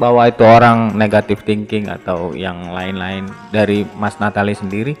bahwa 0.00 0.28
itu 0.28 0.44
orang 0.44 0.96
negatif 0.96 1.44
thinking 1.44 1.88
atau 1.88 2.32
yang 2.32 2.72
lain-lain. 2.72 3.28
Dari 3.52 3.84
Mas 4.00 4.16
Natali 4.16 4.56
sendiri 4.56 4.96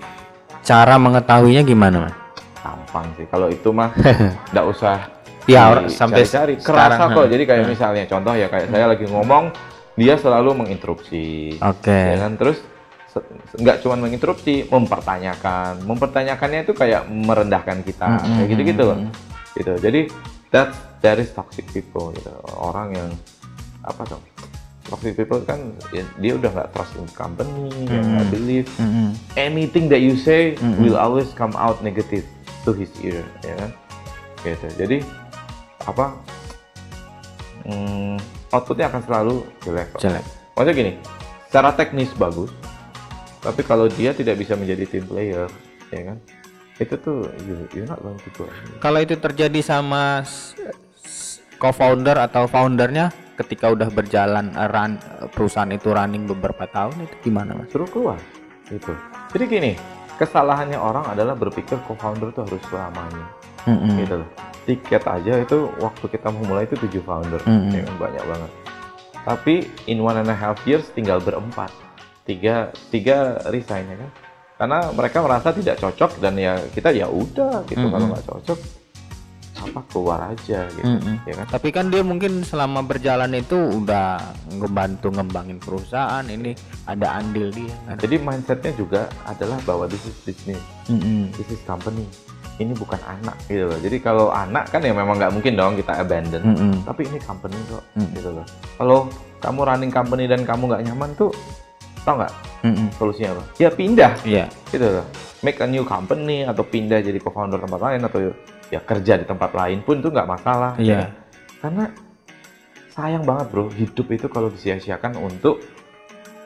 cara 0.64 1.00
mengetahuinya 1.00 1.64
gimana 1.64 2.08
Mas? 2.08 2.16
gampang 2.62 3.06
sih. 3.18 3.26
Kalau 3.26 3.48
itu 3.50 3.68
mah 3.72 3.90
nggak 4.52 4.66
usah 4.68 4.96
Ya, 5.50 5.74
sampai 5.90 6.22
cari 6.22 6.54
sekarang, 6.54 7.02
kerasa 7.02 7.18
kok 7.18 7.26
jadi 7.26 7.42
kayak 7.42 7.66
misalnya 7.66 8.06
contoh 8.06 8.30
ya 8.30 8.46
kayak 8.46 8.70
saya 8.70 8.94
lagi 8.94 9.10
ngomong 9.10 9.50
dia 9.96 10.14
selalu 10.16 10.56
menginterupsi. 10.64 11.56
Oke. 11.60 11.92
ya 11.92 12.16
kan? 12.28 12.34
Terus 12.40 12.58
nggak 13.60 13.84
cuma 13.84 14.00
menginterupsi 14.00 14.66
mempertanyakan. 14.72 15.84
Mempertanyakannya 15.84 16.64
itu 16.64 16.72
kayak 16.72 17.04
merendahkan 17.08 17.84
kita. 17.84 18.08
Mm-mm. 18.08 18.36
kayak 18.40 18.48
gitu 18.56 18.62
gitu 18.72 18.82
loh 18.88 18.98
gitu. 19.56 19.72
Jadi 19.78 20.00
that 20.52 20.72
that 21.04 21.20
is 21.20 21.28
toxic 21.32 21.68
people 21.76 22.12
gitu. 22.16 22.32
Orang 22.56 22.96
yang 22.96 23.10
apa 23.84 24.04
dong? 24.08 24.24
Toxic 24.88 25.14
people 25.16 25.40
kan 25.44 25.60
ya, 25.94 26.04
dia 26.20 26.32
udah 26.36 26.50
nggak 26.52 26.68
trust 26.72 26.96
in 26.98 27.06
company 27.12 27.68
dia 27.86 28.00
nggak 28.00 28.28
believe. 28.32 28.68
Mm-mm. 28.80 29.12
anything 29.36 29.88
that 29.92 30.00
you 30.00 30.16
say 30.16 30.56
will 30.80 30.96
always 30.96 31.28
come 31.36 31.52
out 31.56 31.80
negative 31.84 32.24
to 32.64 32.72
his 32.72 32.90
ear 33.04 33.22
ya 33.44 33.54
kan? 33.60 33.70
Gitu. 34.42 34.66
Jadi 34.80 34.98
apa? 35.86 36.16
Hmm, 37.62 38.18
outputnya 38.52 38.86
akan 38.92 39.02
selalu 39.02 39.34
jelek 39.64 39.88
kok. 39.96 40.00
Jelek. 40.04 40.24
maksudnya 40.52 40.74
gini 40.76 40.92
secara 41.48 41.70
teknis 41.72 42.12
bagus 42.14 42.52
tapi 43.42 43.60
kalau 43.66 43.90
dia 43.90 44.14
tidak 44.14 44.38
bisa 44.38 44.54
menjadi 44.54 44.84
team 44.86 45.04
player 45.08 45.48
ya 45.90 46.02
kan 46.12 46.18
itu 46.80 46.94
tuh 47.00 47.28
you, 47.44 47.56
you're 47.76 47.88
not 47.88 48.00
going 48.00 48.16
to 48.16 48.30
go 48.36 48.48
Kalau 48.80 48.98
itu 49.00 49.14
terjadi 49.16 49.60
sama 49.60 50.24
co-founder 51.60 52.16
atau 52.18 52.48
foundernya 52.50 53.12
ketika 53.38 53.70
udah 53.72 53.88
berjalan 53.88 54.52
eh, 54.52 54.68
run, 54.68 54.98
eh, 54.98 55.28
perusahaan 55.32 55.70
itu 55.70 55.90
running 55.90 56.28
beberapa 56.28 56.68
tahun 56.68 57.06
itu 57.08 57.14
gimana 57.30 57.56
Mas? 57.56 57.68
suruh 57.72 57.88
keluar 57.88 58.18
gitu 58.68 58.92
jadi 59.36 59.44
gini 59.48 59.72
kesalahannya 60.20 60.78
orang 60.78 61.04
adalah 61.08 61.34
berpikir 61.34 61.80
co-founder 61.88 62.30
itu 62.30 62.40
harus 62.44 62.62
selamanya 62.68 63.26
Mm-mm. 63.66 63.96
gitu 64.00 64.14
loh 64.22 64.28
tiket 64.64 65.02
aja 65.06 65.42
itu 65.42 65.70
waktu 65.82 66.04
kita 66.06 66.28
memulai 66.30 66.64
itu 66.66 66.78
tujuh 66.78 67.02
founder 67.02 67.42
Mm-mm. 67.44 67.74
ya 67.74 67.82
kan, 67.86 67.96
banyak 67.98 68.24
banget 68.24 68.50
tapi 69.22 69.54
in 69.86 70.02
one 70.02 70.18
and 70.18 70.30
a 70.30 70.36
half 70.36 70.58
years 70.66 70.90
tinggal 70.94 71.22
berempat 71.22 71.70
tiga 72.26 72.70
tiga 72.90 73.38
resign 73.50 73.86
ya 73.90 73.96
kan 73.98 74.10
karena 74.62 74.78
mereka 74.94 75.18
merasa 75.22 75.50
tidak 75.50 75.78
cocok 75.82 76.22
dan 76.22 76.38
ya 76.38 76.54
kita 76.70 76.94
ya 76.94 77.10
udah 77.10 77.66
gitu 77.66 77.82
kalau 77.90 78.06
Mm-mm. 78.06 78.14
nggak 78.14 78.26
cocok 78.30 78.58
apa 79.62 79.80
keluar 79.94 80.18
aja 80.34 80.66
gitu 80.74 80.82
Mm-mm. 80.86 81.22
ya 81.22 81.34
kan 81.38 81.46
Tapi 81.54 81.68
kan 81.70 81.86
dia 81.86 82.02
mungkin 82.02 82.42
selama 82.42 82.82
berjalan 82.82 83.30
itu 83.38 83.54
udah 83.54 84.18
ngebantu 84.58 85.14
ngembangin 85.14 85.62
perusahaan 85.62 86.26
ini 86.26 86.50
ada 86.90 87.22
andil 87.22 87.54
dia. 87.54 87.70
Nah, 87.86 87.94
jadi 87.94 88.18
mindsetnya 88.18 88.74
juga 88.74 89.06
adalah 89.22 89.62
bahwa 89.62 89.86
this 89.86 90.02
is 90.02 90.18
business 90.26 90.62
Mm-mm. 90.90 91.30
this 91.38 91.46
is 91.46 91.62
company 91.62 92.06
ini 92.58 92.72
bukan 92.72 93.00
anak 93.00 93.36
gitu 93.46 93.64
loh 93.64 93.78
jadi 93.78 93.96
kalau 93.98 94.26
anak 94.28 94.68
kan 94.68 94.80
ya 94.80 94.92
memang 94.92 95.16
nggak 95.16 95.32
mungkin 95.32 95.52
dong 95.54 95.72
kita 95.74 95.92
abandon 95.96 96.42
Mm-mm. 96.42 96.74
tapi 96.84 97.06
ini 97.06 97.18
company 97.18 97.56
kok 97.66 97.84
Mm. 97.94 98.08
gitu 98.12 98.28
loh 98.30 98.46
kalau 98.76 98.98
kamu 99.38 99.60
running 99.62 99.90
company 99.90 100.24
dan 100.26 100.40
kamu 100.42 100.62
nggak 100.68 100.82
nyaman 100.84 101.10
tuh 101.14 101.32
tau 102.02 102.18
nggak 102.18 102.32
Mm-mm. 102.62 102.88
solusinya 102.92 103.30
apa 103.32 103.42
ya 103.56 103.68
pindah 103.70 104.12
Iya. 104.22 104.44
gitu 104.68 104.86
loh 104.90 105.06
make 105.40 105.58
a 105.58 105.66
new 105.66 105.82
company 105.82 106.42
atau 106.42 106.62
pindah 106.62 107.00
jadi 107.00 107.18
co-founder 107.18 107.58
tempat 107.58 107.80
lain 107.80 108.00
atau 108.02 108.18
ya 108.68 108.80
kerja 108.80 109.14
di 109.16 109.24
tempat 109.24 109.50
lain 109.52 109.80
pun 109.80 109.98
itu 109.98 110.08
nggak 110.08 110.28
masalah 110.28 110.72
Iya. 110.76 111.08
karena 111.58 111.88
sayang 112.90 113.24
banget 113.24 113.46
bro 113.48 113.66
hidup 113.68 114.06
itu 114.08 114.26
kalau 114.26 114.48
disia-siakan 114.48 115.16
untuk 115.16 115.64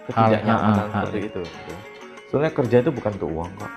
ketidaknyamanan 0.06 0.86
seperti 0.88 1.18
itu 1.26 1.40
gitu. 1.42 1.74
soalnya 2.28 2.52
kerja 2.52 2.76
itu 2.78 2.90
bukan 2.90 3.10
untuk 3.12 3.30
uang 3.32 3.50
kok 3.52 3.72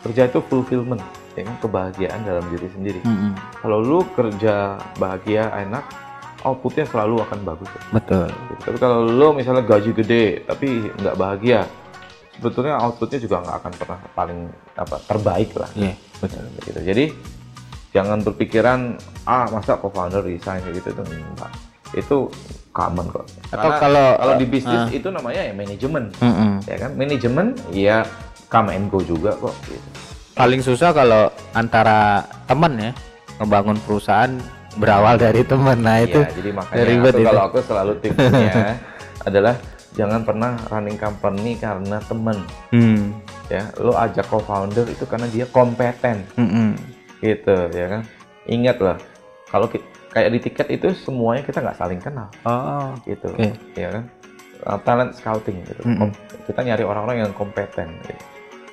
kerja 0.00 0.22
itu 0.26 0.38
fulfillment 0.42 1.02
kan 1.44 1.56
kebahagiaan 1.58 2.20
dalam 2.22 2.44
diri 2.48 2.68
sendiri 2.70 3.00
Mm-mm. 3.02 3.32
kalau 3.60 3.78
lu 3.78 3.98
kerja 4.12 4.76
bahagia 4.96 5.48
enak 5.54 5.84
outputnya 6.40 6.88
selalu 6.88 7.20
akan 7.20 7.38
bagus. 7.44 7.68
Betul. 7.92 8.32
Gitu. 8.32 8.62
Tapi 8.64 8.78
kalau 8.80 9.04
lo 9.04 9.36
misalnya 9.36 9.60
gaji 9.60 9.92
gede 9.92 10.24
tapi 10.48 10.88
nggak 10.88 11.12
bahagia, 11.12 11.68
sebetulnya 12.32 12.80
outputnya 12.80 13.20
juga 13.20 13.44
nggak 13.44 13.56
akan 13.60 13.72
pernah 13.76 13.98
paling 14.16 14.40
apa 14.72 14.96
terbaik 15.04 15.52
lah. 15.52 15.68
Iya, 15.76 15.92
betul. 16.16 16.44
Gitu. 16.64 16.80
Jadi 16.80 17.04
jangan 17.92 18.24
berpikiran 18.24 18.96
ah 19.28 19.52
masa 19.52 19.76
co-founder 19.76 20.24
resign 20.24 20.64
gitu 20.72 20.88
itu 20.88 21.02
enggak. 21.04 21.52
Itu 21.92 22.32
common 22.72 23.12
kok. 23.12 23.28
Atau 23.52 23.60
Karena 23.60 23.76
kalau- 23.76 24.16
kalau 24.16 24.34
di 24.40 24.46
bisnis 24.48 24.80
ah. 24.80 24.88
itu 24.88 25.08
namanya 25.12 25.44
ya 25.44 25.52
manajemen, 25.52 26.04
Mm-mm. 26.24 26.52
ya 26.64 26.76
kan? 26.80 26.90
Manajemen 26.96 27.46
ya 27.68 27.96
come 28.48 28.72
and 28.72 28.88
go 28.88 29.04
juga 29.04 29.36
kok. 29.36 29.52
Gitu. 29.68 29.88
Paling 30.32 30.60
susah 30.60 30.90
kalau 30.90 31.26
antara 31.52 32.22
teman 32.44 32.72
ya 32.76 32.92
ngebangun 33.36 33.76
perusahaan 33.82 34.30
berawal 34.74 35.16
dari 35.16 35.42
teman. 35.42 35.78
Nah 35.78 36.00
itu 36.00 36.20
Iya, 36.20 36.32
jadi 36.32 36.50
makanya 36.52 36.84
ribet 36.84 37.12
aku, 37.12 37.18
itu. 37.18 37.26
kalau 37.26 37.42
aku 37.44 37.58
selalu 37.60 37.92
tipsnya 37.98 38.54
adalah 39.28 39.54
jangan 39.90 40.22
pernah 40.22 40.54
running 40.66 40.96
company 40.96 41.52
karena 41.54 41.98
temen 42.00 42.38
Hmm. 42.70 43.18
ya 43.50 43.66
lo 43.76 43.92
ajak 43.92 44.22
co-founder 44.24 44.86
itu 44.86 45.02
karena 45.02 45.26
dia 45.26 45.42
kompeten 45.44 46.22
Mm-mm. 46.38 46.78
gitu 47.18 47.66
ya 47.68 47.90
kan 47.90 48.02
ingat 48.46 48.78
lah 48.78 48.94
kalau 49.50 49.66
kayak 50.08 50.30
di 50.30 50.38
tiket 50.40 50.70
itu 50.70 50.94
semuanya 50.96 51.42
kita 51.42 51.58
nggak 51.58 51.74
saling 51.74 51.98
kenal 51.98 52.30
Oh. 52.46 52.94
gitu 53.02 53.34
Oke. 53.34 53.50
ya 53.74 53.90
kan 53.90 54.04
talent 54.80 55.12
scouting 55.12 55.58
gitu 55.66 55.82
Mm-mm. 55.82 55.98
Kom- 56.06 56.16
kita 56.46 56.60
nyari 56.62 56.84
orang-orang 56.86 57.26
yang 57.26 57.32
kompeten 57.34 57.90
gitu. 58.00 58.14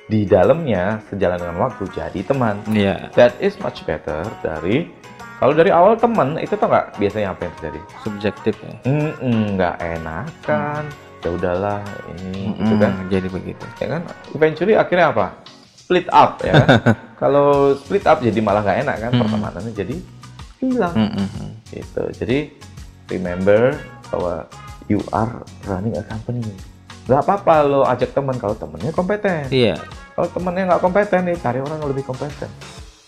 Di 0.08 0.24
dalamnya 0.24 1.04
sejalan 1.06 1.36
dengan 1.36 1.56
waktu 1.60 1.84
jadi 1.92 2.20
teman. 2.22 2.56
Iya. 2.66 3.12
that 3.12 3.36
is 3.38 3.60
much 3.60 3.84
better 3.84 4.24
dari 4.40 4.88
kalau 5.36 5.52
dari 5.52 5.70
awal 5.70 5.94
teman 5.94 6.34
itu 6.34 6.56
tau 6.56 6.66
nggak 6.66 6.98
biasanya 6.98 7.30
apa 7.30 7.46
yang 7.46 7.54
terjadi? 7.54 7.80
Subjektif 8.02 8.54
ya. 8.58 8.74
Mm-mm, 8.84 9.54
nggak 9.54 9.76
enakan. 9.78 10.82
Ya 11.18 11.30
udahlah 11.30 11.82
ini 12.10 12.54
gitu 12.56 12.72
Mm, 12.72 12.80
kan. 12.80 12.92
Jadi 13.06 13.28
begitu. 13.28 13.64
ya 13.78 13.86
kan? 13.88 14.02
Eventually 14.32 14.74
akhirnya 14.74 15.12
apa? 15.12 15.26
Split 15.76 16.08
up 16.08 16.40
ya 16.40 16.52
kan? 16.56 16.68
Kalau 17.22 17.74
split 17.74 18.02
up 18.02 18.18
jadi 18.18 18.38
malah 18.38 18.62
nggak 18.62 18.78
enak 18.82 18.96
kan 18.98 19.10
pertemanannya 19.14 19.72
jadi 19.72 19.94
hilang. 20.58 20.94
Mm-mm. 20.96 21.48
gitu. 21.68 22.02
Jadi 22.16 22.38
remember 23.08 23.78
bahwa 24.08 24.48
you 24.86 24.98
are 25.12 25.30
running 25.64 25.94
a 25.94 26.02
company. 26.02 26.50
Nggak 27.06 27.20
apa-apa 27.20 27.54
lo 27.62 27.80
ajak 27.84 28.10
teman 28.10 28.36
kalau 28.36 28.54
temennya 28.54 28.90
kompeten. 28.90 29.46
Iya. 29.48 29.78
Kalau 30.18 30.28
temennya 30.34 30.74
nggak 30.74 30.82
kompeten 30.82 31.20
nih 31.30 31.36
cari 31.38 31.62
orang 31.62 31.78
yang 31.78 31.90
lebih 31.94 32.02
kompeten 32.02 32.50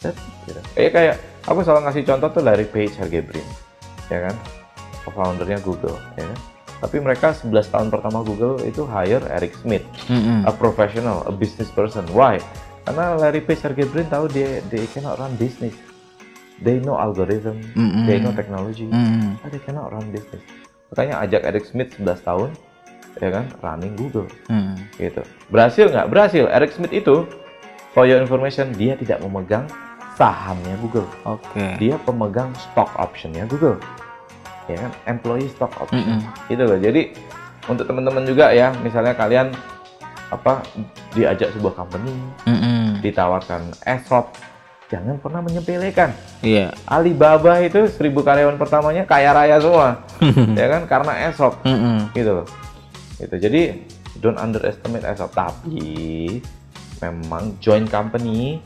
it, 0.06 0.14
gitu. 0.46 0.60
kayak 0.78 0.92
kayak 0.94 1.16
aku 1.42 1.66
selalu 1.66 1.90
ngasih 1.90 2.02
contoh 2.06 2.28
tuh 2.30 2.42
Larry 2.46 2.70
Page 2.70 2.94
Sergey 2.94 3.18
Brin 3.18 3.42
ya 4.06 4.30
kan 4.30 4.34
foundernya 5.10 5.58
Google 5.66 5.98
ya 6.14 6.22
kan 6.22 6.38
tapi 6.80 6.96
mereka 6.96 7.36
11 7.36 7.52
tahun 7.68 7.88
pertama 7.92 8.24
Google 8.24 8.64
itu 8.64 8.88
hire 8.88 9.20
Eric 9.28 9.52
Schmidt 9.60 9.84
Mm-mm. 10.08 10.48
a 10.48 10.52
professional, 10.56 11.20
a 11.28 11.32
business 11.32 11.68
person. 11.68 12.08
Why? 12.16 12.40
Karena 12.88 13.20
Larry 13.20 13.44
Page, 13.44 13.60
Sergey 13.60 13.84
Brin 13.84 14.08
tahu 14.08 14.32
dia 14.32 14.64
they 14.72 14.88
cannot 14.88 15.20
run 15.20 15.36
business. 15.36 15.76
They 16.64 16.80
know 16.80 16.96
algorithm, 16.96 17.60
Mm-mm. 17.76 18.08
they 18.08 18.16
know 18.16 18.32
technology, 18.32 18.88
Mm-mm. 18.88 19.36
but 19.44 19.52
they 19.52 19.60
cannot 19.60 19.92
run 19.92 20.08
business. 20.08 20.40
Makanya 20.88 21.20
ajak 21.20 21.40
Eric 21.52 21.68
Schmidt 21.68 21.92
11 22.00 22.24
tahun, 22.24 22.48
ya 23.20 23.30
kan, 23.30 23.44
running 23.60 23.94
Google, 23.94 24.26
Mm. 24.48 24.74
gitu. 24.96 25.20
Berhasil 25.46 25.86
nggak? 25.86 26.08
Berhasil. 26.08 26.44
Eric 26.48 26.72
Schmidt 26.72 26.96
itu, 26.96 27.28
for 27.92 28.04
your 28.04 28.18
information, 28.18 28.72
dia 28.72 28.96
tidak 28.96 29.20
memegang 29.20 29.68
sahamnya 30.14 30.74
Google. 30.80 31.04
Oke. 31.22 31.76
Dia 31.76 31.96
pemegang 31.98 32.48
stock 32.54 32.88
optionnya 32.94 33.44
Google, 33.44 33.76
ya 34.66 34.76
kan, 34.78 34.90
employee 35.06 35.48
stock 35.48 35.72
option 35.78 36.00
Mm-mm. 36.16 36.20
gitu 36.46 36.62
loh 36.62 36.76
jadi 36.76 37.12
untuk 37.66 37.84
teman-teman 37.84 38.22
juga 38.22 38.50
ya 38.50 38.70
misalnya 38.80 39.12
kalian 39.12 39.50
apa 40.28 40.62
diajak 41.10 41.50
sebuah 41.50 41.74
company 41.74 42.14
Mm-mm. 42.44 43.00
ditawarkan 43.00 43.66
ESOP 43.82 44.30
jangan 44.86 45.18
pernah 45.18 45.40
menyepelekan 45.40 46.14
Iya. 46.38 46.70
Alibaba 46.84 47.58
itu 47.58 47.90
seribu 47.90 48.22
karyawan 48.22 48.54
pertamanya 48.56 49.02
kaya 49.02 49.30
raya 49.30 49.58
semua 49.58 50.06
ya 50.60 50.66
kan 50.68 50.82
karena 50.86 51.12
ESOP 51.26 51.54
Mm-mm. 51.62 52.14
gitu 52.14 52.30
loh 52.30 52.46
gitu 53.20 53.36
jadi 53.36 53.76
don't 54.18 54.36
underestimate 54.36 55.04
ESOP 55.04 55.32
tapi 55.32 56.40
memang 56.98 57.56
join 57.58 57.84
company 57.86 58.60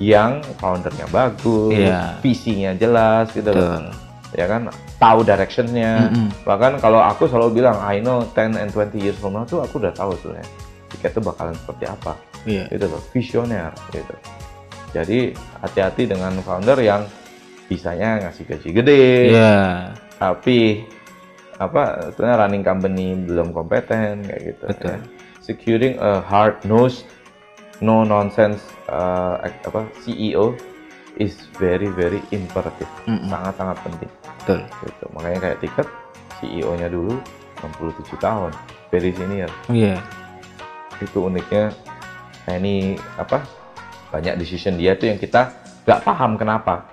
yang 0.00 0.40
foundernya 0.56 1.04
bagus, 1.12 1.76
Iya. 1.76 2.16
visinya 2.24 2.72
jelas 2.72 3.28
gitu. 3.30 3.52
Betul. 3.52 3.92
Ya 4.32 4.48
kan, 4.48 4.72
tahu 4.96 5.20
directionnya. 5.20 6.08
Mm-mm. 6.08 6.32
Bahkan 6.48 6.80
kalau 6.80 7.04
aku 7.04 7.28
selalu 7.28 7.60
bilang, 7.60 7.76
I 7.76 8.00
know 8.00 8.24
10 8.32 8.56
and 8.56 8.72
20 8.72 8.96
years 8.96 9.20
from 9.20 9.36
now 9.36 9.44
tuh 9.44 9.60
aku 9.60 9.76
udah 9.76 9.92
tahu 9.92 10.16
sebenarnya 10.16 10.48
tiket 10.88 11.12
tuh 11.12 11.20
bakalan 11.20 11.52
seperti 11.52 11.84
apa. 11.84 12.16
Iya. 12.48 12.64
Gitu 12.72 12.86
loh, 12.88 13.02
visioner 13.12 13.68
gitu. 13.92 14.14
Jadi 14.96 15.36
hati-hati 15.60 16.02
dengan 16.08 16.32
founder 16.40 16.80
yang 16.80 17.04
bisanya 17.68 18.24
ngasih 18.24 18.44
gaji 18.48 18.68
gede, 18.72 19.04
Iya. 19.36 19.56
tapi 20.16 20.88
apa 21.60 22.12
sebenarnya 22.12 22.36
running 22.46 22.64
company 22.64 23.06
belum 23.28 23.52
kompeten 23.52 24.24
kayak 24.24 24.42
gitu. 24.54 24.64
Betul. 24.70 24.88
ya. 24.88 24.98
Securing 25.42 25.94
a 25.98 26.22
hard 26.22 26.56
nosed, 26.62 27.04
no 27.82 28.06
nonsense 28.06 28.62
uh, 28.86 29.42
apa 29.42 29.90
CEO 30.00 30.54
is 31.18 31.34
very 31.58 31.90
very 31.92 32.22
imperative, 32.32 32.88
Mm-mm. 33.04 33.28
sangat 33.28 33.54
sangat 33.58 33.76
penting. 33.84 34.10
Betul. 34.42 34.60
Gitu. 34.86 35.04
Makanya 35.12 35.38
kayak 35.42 35.58
tiket 35.60 35.88
CEO-nya 36.40 36.88
dulu 36.88 37.18
67 37.62 38.18
tahun, 38.18 38.50
very 38.90 39.10
senior. 39.14 39.50
Iya. 39.70 39.98
Itu 41.02 41.26
uniknya 41.26 41.74
kayak 42.46 42.58
ini 42.62 42.98
apa 43.18 43.42
banyak 44.10 44.36
decision 44.38 44.76
dia 44.76 44.98
tuh 44.98 45.10
yang 45.10 45.18
kita 45.18 45.50
nggak 45.86 46.00
paham 46.06 46.38
kenapa. 46.38 46.86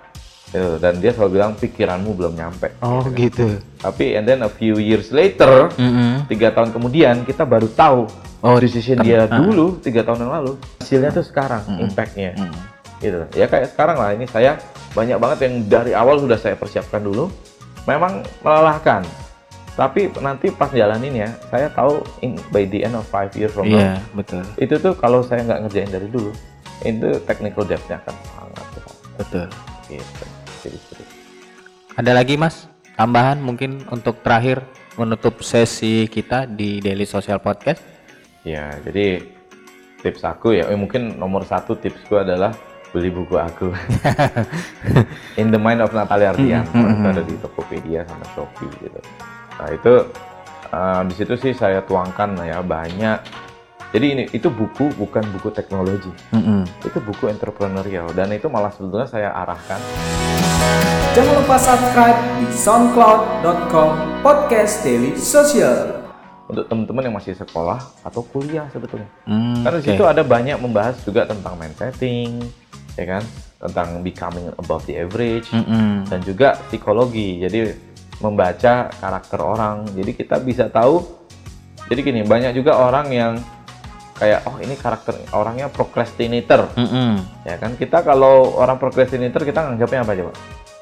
Gitu. 0.50 0.78
Dan 0.78 0.98
dia 0.98 1.12
selalu 1.12 1.32
bilang 1.32 1.52
pikiranmu 1.54 2.12
belum 2.12 2.34
nyampe. 2.34 2.74
Oh 2.80 3.06
gitu. 3.12 3.62
Tapi 3.78 4.14
and 4.14 4.26
then 4.26 4.42
a 4.42 4.50
few 4.50 4.76
years 4.76 5.10
later, 5.10 5.70
Mm-mm. 5.76 6.26
tiga 6.26 6.50
tahun 6.50 6.70
kemudian 6.70 7.22
kita 7.22 7.44
baru 7.44 7.70
tahu 7.70 8.10
Oh, 8.40 8.56
decision 8.56 8.98
tem- 8.98 9.06
dia 9.06 9.20
ah. 9.22 9.36
dulu 9.36 9.78
tiga 9.78 10.00
tahun 10.00 10.24
yang 10.24 10.34
lalu 10.34 10.56
hasilnya 10.80 11.12
tuh 11.12 11.22
sekarang 11.22 11.60
Mm-mm. 11.62 11.86
impactnya 11.86 12.32
Mm. 12.34 12.56
gitu 12.98 13.20
ya 13.34 13.46
kayak 13.46 13.68
sekarang 13.70 13.96
lah 13.96 14.12
ini 14.12 14.24
saya 14.26 14.56
banyak 14.90 15.16
banget 15.18 15.38
yang 15.42 15.54
dari 15.68 15.92
awal 15.92 16.16
sudah 16.18 16.36
saya 16.36 16.56
persiapkan 16.56 17.00
dulu 17.00 17.28
memang 17.84 18.24
melelahkan 18.40 19.04
tapi 19.76 20.08
nanti 20.18 20.50
pas 20.50 20.68
jalanin 20.70 21.16
ya 21.18 21.30
saya 21.48 21.68
tahu 21.70 22.00
in, 22.20 22.40
by 22.50 22.64
the 22.66 22.80
end 22.82 22.92
of 22.94 23.04
five 23.06 23.28
years 23.34 23.52
from 23.52 23.68
now 23.68 23.76
Iya, 23.76 23.92
betul. 24.14 24.44
itu 24.56 24.76
tuh 24.78 24.94
kalau 24.94 25.20
saya 25.20 25.44
nggak 25.44 25.60
ngerjain 25.64 25.92
dari 25.92 26.08
dulu 26.08 26.32
itu 26.82 27.08
technical 27.24 27.64
depth-nya 27.64 28.00
akan 28.00 28.16
sangat 28.26 28.68
besar 28.70 28.96
Betul. 29.16 29.46
gitu 29.86 30.24
itu. 30.68 31.04
Ada 31.96 32.12
lagi 32.16 32.36
Mas? 32.36 32.68
Tambahan 33.00 33.40
mungkin 33.40 33.88
untuk 33.88 34.20
terakhir 34.20 34.64
menutup 35.00 35.40
sesi 35.40 36.04
kita 36.12 36.44
di 36.44 36.84
Daily 36.84 37.08
Social 37.08 37.40
Podcast? 37.40 37.80
Ya, 38.44 38.76
jadi 38.84 39.24
tips 40.04 40.24
aku 40.28 40.56
ya, 40.56 40.68
eh, 40.68 40.76
mungkin 40.76 41.16
nomor 41.16 41.48
satu 41.48 41.76
tipsku 41.80 42.20
adalah 42.20 42.52
beli 42.92 43.08
buku 43.14 43.40
aku. 43.40 43.72
In 45.40 45.54
the 45.54 45.60
Mind 45.62 45.80
of 45.80 45.96
Natalia 45.96 46.34
Ardian, 46.34 46.66
Hmm, 46.72 46.84
hmm, 46.84 46.92
itu 46.92 47.00
hmm. 47.08 47.14
ada 47.14 47.24
di 47.24 47.36
Tokopedia 47.40 48.02
sama 48.04 48.26
Shopee 48.36 48.72
gitu. 48.84 49.00
Nah 49.60 49.70
itu 49.72 49.94
eh, 50.74 51.02
di 51.08 51.14
situ 51.16 51.34
sih 51.40 51.54
saya 51.56 51.80
tuangkan 51.86 52.36
ya 52.44 52.60
banyak. 52.60 53.20
Jadi 53.90 54.06
ini 54.06 54.24
itu 54.30 54.54
buku 54.54 54.94
bukan 54.94 55.26
buku 55.34 55.50
teknologi, 55.50 56.14
Mm-mm. 56.30 56.62
itu 56.86 57.02
buku 57.02 57.26
entrepreneurial 57.26 58.14
dan 58.14 58.30
itu 58.30 58.46
malah 58.46 58.70
sebetulnya 58.70 59.10
saya 59.10 59.34
arahkan 59.34 59.82
Jangan 61.18 61.42
lupa 61.42 61.58
subscribe 61.58 62.20
di 62.38 62.46
soundcloud.com 62.54 63.90
podcast 64.22 64.86
daily 64.86 65.18
social. 65.18 66.06
untuk 66.46 66.66
teman-teman 66.66 67.10
yang 67.10 67.16
masih 67.18 67.34
sekolah 67.34 67.78
atau 68.02 68.26
kuliah 68.26 68.66
sebetulnya. 68.70 69.06
Hmm, 69.26 69.62
Karena 69.62 69.78
di 69.78 69.86
oke. 69.86 69.90
situ 69.94 70.04
ada 70.06 70.22
banyak 70.22 70.58
membahas 70.58 70.98
juga 71.02 71.30
tentang 71.30 71.54
mindsetting, 71.58 72.42
ya 72.98 73.06
kan, 73.06 73.22
tentang 73.62 74.02
becoming 74.02 74.50
above 74.58 74.82
the 74.86 74.98
average, 74.98 75.46
Mm-mm. 75.54 76.10
dan 76.10 76.22
juga 76.26 76.58
psikologi. 76.70 77.38
Jadi 77.38 77.70
membaca 78.18 78.90
karakter 78.90 79.38
orang. 79.42 79.86
Jadi 79.94 80.12
kita 80.18 80.42
bisa 80.42 80.66
tahu. 80.74 81.06
Jadi 81.86 82.00
gini, 82.02 82.22
banyak 82.26 82.58
juga 82.58 82.82
orang 82.82 83.14
yang 83.14 83.34
kayak 84.20 84.44
oh 84.46 84.60
ini 84.60 84.76
karakter 84.76 85.16
orangnya 85.32 85.72
procrastinator, 85.72 86.68
Mm-mm. 86.76 87.24
ya 87.48 87.56
kan? 87.56 87.74
Kita 87.74 88.04
kalau 88.04 88.54
orang 88.54 88.76
procrastinator 88.76 89.42
kita 89.42 89.64
nganggapnya 89.64 90.04
apa 90.04 90.14
coba? 90.14 90.34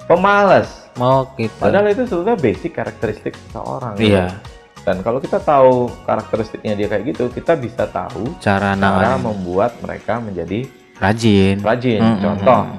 Pemalas. 0.08 0.90
Oh 0.98 1.30
gitu. 1.38 1.54
Padahal 1.62 1.92
itu 1.92 2.04
sebetulnya 2.04 2.36
basic 2.36 2.72
karakteristik 2.74 3.34
seseorang. 3.38 3.94
gitu. 3.96 4.18
Iya. 4.18 4.34
Dan 4.82 5.04
kalau 5.04 5.20
kita 5.20 5.38
tahu 5.38 5.92
karakteristiknya 6.08 6.74
dia 6.74 6.88
kayak 6.88 7.12
gitu, 7.12 7.28
kita 7.28 7.54
bisa 7.54 7.86
tahu 7.86 8.32
Cara 8.40 8.72
cara 8.74 9.20
membuat 9.20 9.76
mereka 9.84 10.18
menjadi 10.18 10.64
rajin. 10.98 11.60
rajin. 11.60 12.00
Mm, 12.00 12.08
mm, 12.08 12.22
Contoh, 12.24 12.62
mm. 12.64 12.78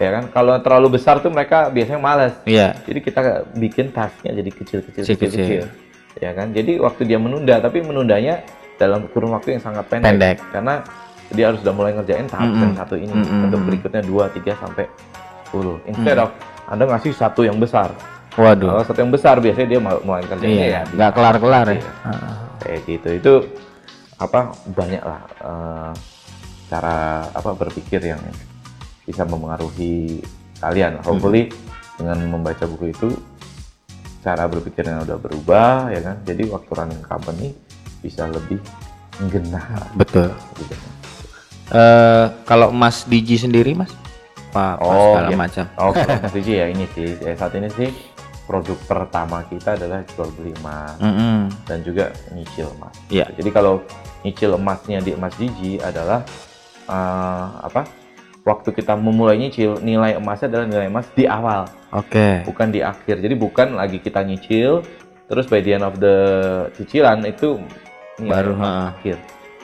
ya 0.00 0.10
kan? 0.10 0.24
Kalau 0.32 0.54
terlalu 0.58 0.88
besar 0.96 1.20
tuh 1.20 1.28
mereka 1.28 1.68
biasanya 1.68 2.00
malas. 2.00 2.32
Iya. 2.48 2.80
Jadi 2.82 2.98
kita 3.04 3.20
bikin 3.54 3.92
tasknya 3.92 4.32
jadi 4.32 4.50
kecil-kecil, 4.50 5.04
Kecil-kecil. 5.04 5.28
kecil-kecil, 5.28 5.64
ya 6.18 6.30
kan? 6.32 6.48
Jadi 6.50 6.80
waktu 6.80 7.02
dia 7.04 7.20
menunda, 7.20 7.60
tapi 7.60 7.84
menundanya 7.84 8.40
dalam 8.78 9.10
kurun 9.10 9.34
waktu 9.34 9.54
yang 9.54 9.62
sangat 9.62 9.84
pendek, 9.86 10.06
Pendek. 10.08 10.36
karena 10.48 10.74
dia 11.28 11.44
harus 11.50 11.60
sudah 11.60 11.74
mulai 11.74 11.92
ngerjain 11.92 12.24
tahap 12.24 12.48
Mm-mm. 12.48 12.62
yang 12.62 12.74
satu 12.74 12.94
ini, 12.94 13.12
Mm-mm. 13.12 13.44
untuk 13.44 13.60
berikutnya 13.66 14.00
dua, 14.00 14.30
tiga 14.30 14.56
sampai 14.56 14.86
10. 15.50 15.82
Instead 15.84 16.16
Mm. 16.16 16.24
of 16.24 16.30
anda 16.64 16.84
ngasih 16.86 17.12
satu 17.12 17.40
yang 17.42 17.56
besar, 17.56 17.90
Waduh. 18.34 18.70
kalau 18.70 18.84
satu 18.84 18.98
yang 18.98 19.10
besar 19.10 19.36
biasanya 19.36 19.68
dia 19.68 19.80
mau 19.80 19.98
mulai 20.00 20.22
kerjanya 20.22 20.54
Iya. 20.56 20.70
ya 20.70 20.82
Nggak 20.90 21.10
kelar-kelar 21.12 21.66
ya. 21.68 21.74
Iya. 21.74 21.92
Kayak 22.58 22.80
gitu 22.86 23.08
itu 23.12 23.32
apa 24.16 24.40
banyak 24.68 24.98
lah 25.00 25.20
eh, 25.38 25.90
cara 26.66 26.96
apa 27.28 27.50
berpikir 27.52 28.02
yang 28.02 28.18
bisa 29.02 29.22
mempengaruhi 29.22 30.20
kalian 30.58 31.00
hopefully 31.00 31.48
dengan 31.94 32.18
membaca 32.28 32.66
buku 32.66 32.90
itu 32.90 33.08
cara 34.20 34.44
berpikirnya 34.44 35.00
udah 35.00 35.16
berubah 35.16 35.88
ya 35.88 36.00
kan 36.02 36.16
jadi 36.22 36.50
waktu 36.50 36.68
running 36.68 37.00
company 37.00 37.54
bisa 37.98 38.26
lebih 38.26 38.58
genah 39.26 39.84
Betul. 39.94 40.30
gitu. 40.56 40.74
Eh 41.68 42.26
kalau 42.42 42.70
Mas 42.70 43.04
Diji 43.04 43.36
sendiri 43.36 43.74
Mas? 43.74 43.92
Apa, 44.48 44.80
apa 44.80 44.82
Oh, 44.82 45.12
segala 45.12 45.28
iya. 45.28 45.36
macam? 45.36 45.64
oh 45.76 45.92
kalau 45.92 46.16
Mas 46.24 46.32
Diji 46.32 46.52
ya 46.56 46.66
ini 46.66 46.84
sih 46.92 47.08
eh, 47.20 47.36
saat 47.36 47.52
ini 47.52 47.68
sih 47.68 47.90
produk 48.48 48.80
pertama 48.88 49.44
kita 49.44 49.76
adalah 49.76 50.00
jual 50.08 50.32
beli 50.32 50.56
emas 50.56 50.96
Mm-mm. 50.96 51.52
dan 51.68 51.84
juga 51.84 52.08
nyicil 52.32 52.72
emas. 52.74 52.96
Iya. 53.08 53.28
Jadi 53.36 53.50
kalau 53.50 53.84
nyicil 54.20 54.56
emasnya 54.56 54.98
di 54.98 55.12
emas 55.12 55.36
Gigi 55.36 55.76
adalah 55.78 56.24
eh, 56.86 57.46
apa? 57.60 57.84
Waktu 58.40 58.72
kita 58.72 58.96
memulai 58.96 59.36
nyicil, 59.36 59.76
nilai 59.84 60.16
emasnya 60.16 60.48
adalah 60.48 60.64
nilai 60.64 60.88
emas 60.88 61.04
di 61.12 61.28
awal, 61.28 61.68
Oke. 61.92 62.48
bukan 62.48 62.72
di 62.72 62.80
akhir. 62.80 63.20
Jadi 63.20 63.36
bukan 63.36 63.76
lagi 63.76 64.00
kita 64.00 64.24
nyicil, 64.24 64.80
terus 65.28 65.44
by 65.44 65.60
the 65.60 65.76
end 65.76 65.84
of 65.84 66.00
the 66.00 66.16
cicilan 66.72 67.28
itu 67.28 67.60
nilai 68.18 68.34
Baru, 68.34 68.52
ha. 68.58 68.92
akhir. 68.92 69.16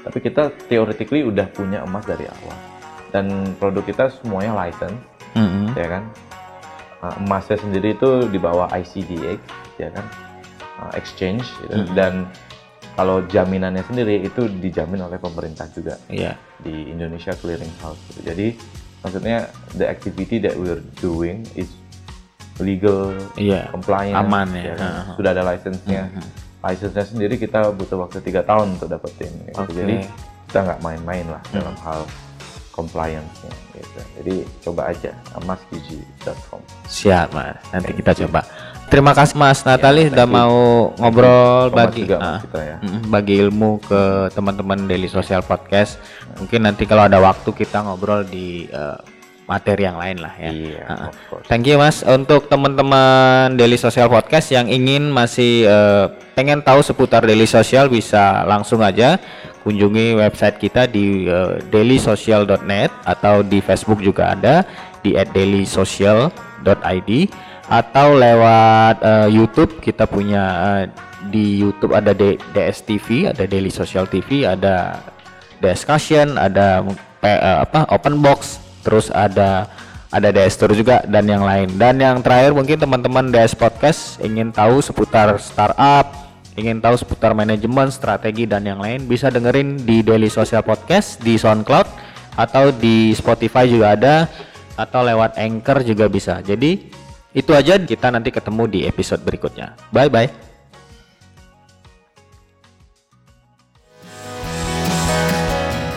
Tapi 0.05 0.19
kita 0.21 0.43
theoretically 0.69 1.23
udah 1.23 1.47
punya 1.49 1.83
emas 1.83 2.05
dari 2.05 2.25
awal. 2.25 2.57
Dan 3.09 3.31
produk 3.57 3.83
kita 3.83 4.11
semuanya 4.13 4.53
license, 4.57 4.99
Mm-mm. 5.33 5.73
ya 5.75 5.87
kan? 5.89 6.03
Uh, 7.01 7.15
emasnya 7.21 7.57
sendiri 7.57 7.93
itu 7.93 8.27
di 8.27 8.37
bawah 8.37 8.67
ICDX, 8.71 9.39
ya 9.77 9.89
kan? 9.91 10.07
Uh, 10.75 10.91
exchange 10.95 11.47
gitu. 11.63 11.87
Mhm. 11.87 11.95
dan 11.95 12.13
kalau 12.95 13.23
jaminannya 13.25 13.83
sendiri 13.83 14.23
itu 14.23 14.47
dijamin 14.59 15.03
oleh 15.03 15.19
pemerintah 15.19 15.67
juga 15.69 15.99
Iya. 16.07 16.39
di 16.59 16.91
Indonesia 16.91 17.35
Clearing 17.35 17.71
House. 17.79 17.99
gitu. 18.09 18.23
Jadi 18.25 18.47
maksudnya 19.01 19.47
the 19.75 19.83
activity 19.85 20.39
that 20.39 20.55
we're 20.55 20.83
doing 20.99 21.43
is 21.55 21.71
legal, 22.57 23.11
Iya. 23.35 23.67
compliant, 23.71 24.15
Aman 24.17 24.47
ya. 24.53 24.75
kan? 24.75 24.79
Ha-ha. 24.79 25.13
Sudah 25.19 25.31
ada 25.33 25.43
license-nya. 25.45 26.03
Mhm. 26.07 26.23
License-nya 26.65 27.05
sendiri 27.05 27.37
kita 27.37 27.69
butuh 27.71 28.01
waktu 28.01 28.19
tiga 28.21 28.41
tahun 28.41 28.75
untuk 28.75 28.89
dapetin. 28.89 29.29
gitu. 29.45 29.61
Oke. 29.61 29.73
Jadi 29.75 29.97
kita 30.49 30.59
nggak 30.63 30.81
main-main 30.81 31.27
lah 31.29 31.43
Hmm. 31.45 31.55
dalam 31.55 31.77
hal 31.79 32.01
compliance-nya. 32.71 33.53
Gitu. 33.71 33.99
Jadi 34.17 34.35
coba 34.61 34.83
aja 34.89 35.11
emasgigi.com. 35.37 36.61
Siap 36.85 37.31
Mas. 37.31 37.59
Nanti 37.71 37.91
kita 37.93 38.13
coba. 38.17 38.43
Terima 38.85 39.11
kasih 39.11 39.35
Mas 39.35 39.63
Natali 39.63 40.07
thank 40.07 40.15
udah 40.15 40.27
you. 40.27 40.35
mau 40.35 40.55
ngobrol 40.95 41.73
bagi 41.73 42.05
juga 42.05 42.39
kita 42.39 42.61
ya. 42.61 42.77
bagi 43.09 43.35
ilmu 43.41 43.81
ke 43.81 44.03
teman-teman 44.31 44.85
Daily 44.85 45.07
Social 45.07 45.41
Podcast. 45.41 45.97
Mungkin 46.37 46.63
nanti 46.63 46.85
kalau 46.85 47.05
ada 47.05 47.19
waktu 47.19 47.49
kita 47.49 47.81
ngobrol 47.81 48.23
di 48.23 48.67
eh, 48.67 48.99
materi 49.45 49.85
yang 49.85 50.01
lain 50.01 50.25
lah 50.25 50.33
ya. 50.41 50.51
Iya, 50.51 50.85
course. 51.29 51.45
Thank 51.49 51.69
you 51.69 51.77
Mas 51.77 52.01
untuk 52.01 52.49
teman-teman 52.49 53.53
Daily 53.61 53.77
Social 53.77 54.09
Podcast 54.09 54.49
yang 54.49 54.73
ingin 54.73 55.13
masih 55.13 55.69
eh, 55.69 56.07
pengen 56.33 56.65
tahu 56.65 56.81
seputar 56.81 57.29
Daily 57.29 57.45
Social 57.45 57.93
bisa 57.93 58.45
langsung 58.49 58.81
aja 58.81 59.21
kunjungi 59.65 60.17
website 60.17 60.57
kita 60.57 60.89
di 60.89 61.29
eh, 61.29 61.61
dailysocial.net 61.69 62.91
atau 63.05 63.45
di 63.45 63.61
Facebook 63.61 64.01
juga 64.01 64.33
ada 64.33 64.65
di 65.05 65.13
@dailysocial.id 65.13 67.11
atau 67.69 68.09
lewat 68.17 68.97
eh, 69.05 69.29
YouTube 69.29 69.85
kita 69.85 70.09
punya 70.09 70.43
eh, 70.81 70.85
di 71.29 71.61
YouTube 71.61 71.97
ada 71.97 72.13
D- 72.17 72.41
DSTV, 72.53 73.33
ada 73.33 73.45
Daily 73.49 73.73
Social 73.73 74.05
TV, 74.09 74.45
ada 74.49 75.01
discussion, 75.61 76.37
ada 76.41 76.81
eh, 77.25 77.57
apa 77.61 77.89
open 77.93 78.21
box 78.25 78.64
terus 78.85 79.09
ada 79.09 79.67
ada 80.15 80.31
DS 80.31 80.55
Tour 80.55 80.71
juga 80.79 81.03
dan 81.11 81.27
yang 81.27 81.43
lain. 81.43 81.75
Dan 81.75 81.99
yang 81.99 82.23
terakhir 82.23 82.55
mungkin 82.55 82.79
teman-teman 82.79 83.35
DS 83.35 83.59
Podcast 83.59 84.23
ingin 84.23 84.55
tahu 84.55 84.79
seputar 84.79 85.35
startup, 85.43 86.15
ingin 86.55 86.79
tahu 86.79 86.95
seputar 86.95 87.35
manajemen, 87.35 87.91
strategi 87.91 88.47
dan 88.47 88.63
yang 88.63 88.79
lain 88.79 89.11
bisa 89.11 89.27
dengerin 89.27 89.83
di 89.83 90.07
Daily 90.07 90.31
Social 90.31 90.63
Podcast 90.63 91.19
di 91.19 91.35
SoundCloud 91.35 91.89
atau 92.39 92.71
di 92.71 93.11
Spotify 93.11 93.67
juga 93.67 93.99
ada 93.99 94.15
atau 94.79 95.03
lewat 95.03 95.35
Anchor 95.35 95.83
juga 95.83 96.07
bisa. 96.07 96.39
Jadi 96.39 96.91
itu 97.35 97.51
aja 97.51 97.75
kita 97.75 98.15
nanti 98.15 98.31
ketemu 98.31 98.71
di 98.71 98.81
episode 98.87 99.27
berikutnya. 99.27 99.75
Bye 99.91 100.07
bye. 100.07 100.31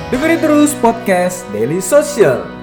Dengerin 0.08 0.40
terus 0.40 0.72
podcast 0.80 1.44
Daily 1.52 1.84
Social. 1.84 2.57